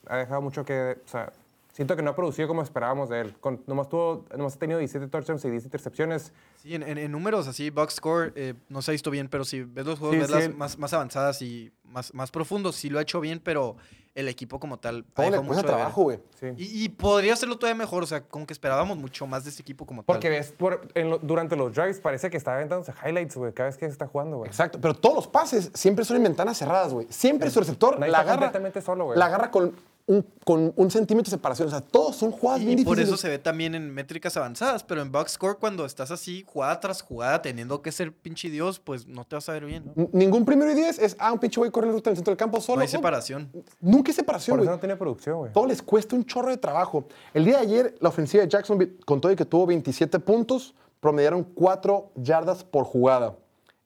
[0.07, 0.99] ha, ha dejado mucho que...
[1.05, 1.31] O sea,
[1.73, 3.35] siento que no ha producido como esperábamos de él.
[3.41, 6.33] Con, nomás, tuvo, nomás ha tenido 17 touchdowns y 10 intercepciones.
[6.63, 9.45] Sí, en, en- en números así, box score, eh, no se ha visto bien, pero
[9.45, 12.31] si ves los juegos, Sí, ves sí, las el- más, más avanzadas y más, más
[12.31, 13.77] profundos, sí lo ha hecho bien, pero
[14.17, 16.19] el equipo como tal Todo le mucho trabajo, güey.
[16.39, 16.49] Sí.
[16.57, 19.63] Y, y podría hacerlo todavía mejor, o sea, como que esperábamos mucho más de este
[19.63, 20.37] equipo como Porque tal.
[20.37, 23.79] ves, por- en lo- durante los drives parece que está aventándose highlights, güey, cada vez
[23.79, 24.49] que se está jugando, güey.
[24.51, 27.07] Exacto, pero todos los pases siempre son en ventanas cerradas, güey.
[27.09, 29.19] Siempre su receptor Nadie la agarra, completamente solo, güey.
[29.19, 29.73] la agarra con
[30.11, 31.69] un- con un centímetro de separación.
[31.69, 33.09] O sea, todos son jugadas bien Y por difíciles.
[33.09, 36.81] eso se ve también en métricas avanzadas, pero en box score cuando estás así, jugada
[36.81, 39.93] tras jugada, teniendo que ser pinche Dios, pues no te vas a ver bien.
[39.95, 42.17] No, Ningún primero y diez es, ah, un pinche güey corre en ruta en el
[42.17, 42.77] centro del campo solo.
[42.77, 43.51] No hay No, separación.
[43.81, 45.53] Nunca hay separación, Por eso no tiene producción, güey.
[45.53, 47.05] Todo les cuesta un chorro de trabajo.
[47.33, 50.75] El día de ayer, la ofensiva de Jacksonville, con todo y que tuvo 27 puntos,
[50.99, 53.37] promediaron 4 yardas por jugada.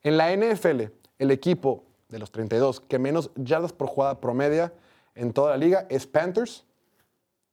[0.02, 4.72] En la NFL, el equipo de los 32 que menos yardas por jugada promedia
[5.14, 6.64] en toda la liga es Panthers.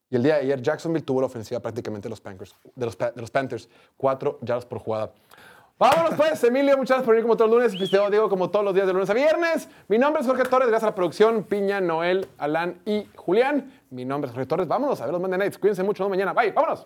[0.09, 3.31] Y el día de ayer, Jacksonville tuvo la ofensiva prácticamente de los, Panthers, de los,
[3.31, 3.69] Panthers.
[3.95, 5.13] 4 yardas por jugada.
[5.79, 7.75] Vámonos pues, Emilio, muchas gracias por venir como todos los lunes.
[7.75, 9.69] Pisteo Diego como todos los días de lunes a viernes.
[9.87, 13.71] Mi nombre es Jorge Torres, gracias a la producción, Piña, Noel, Alan y Julián.
[13.89, 14.67] Mi nombre es Jorge Torres.
[14.67, 15.57] Vámonos a ver los Monday Nights.
[15.57, 16.33] Cuídense mucho, nos mañana.
[16.33, 16.85] Bye, vámonos.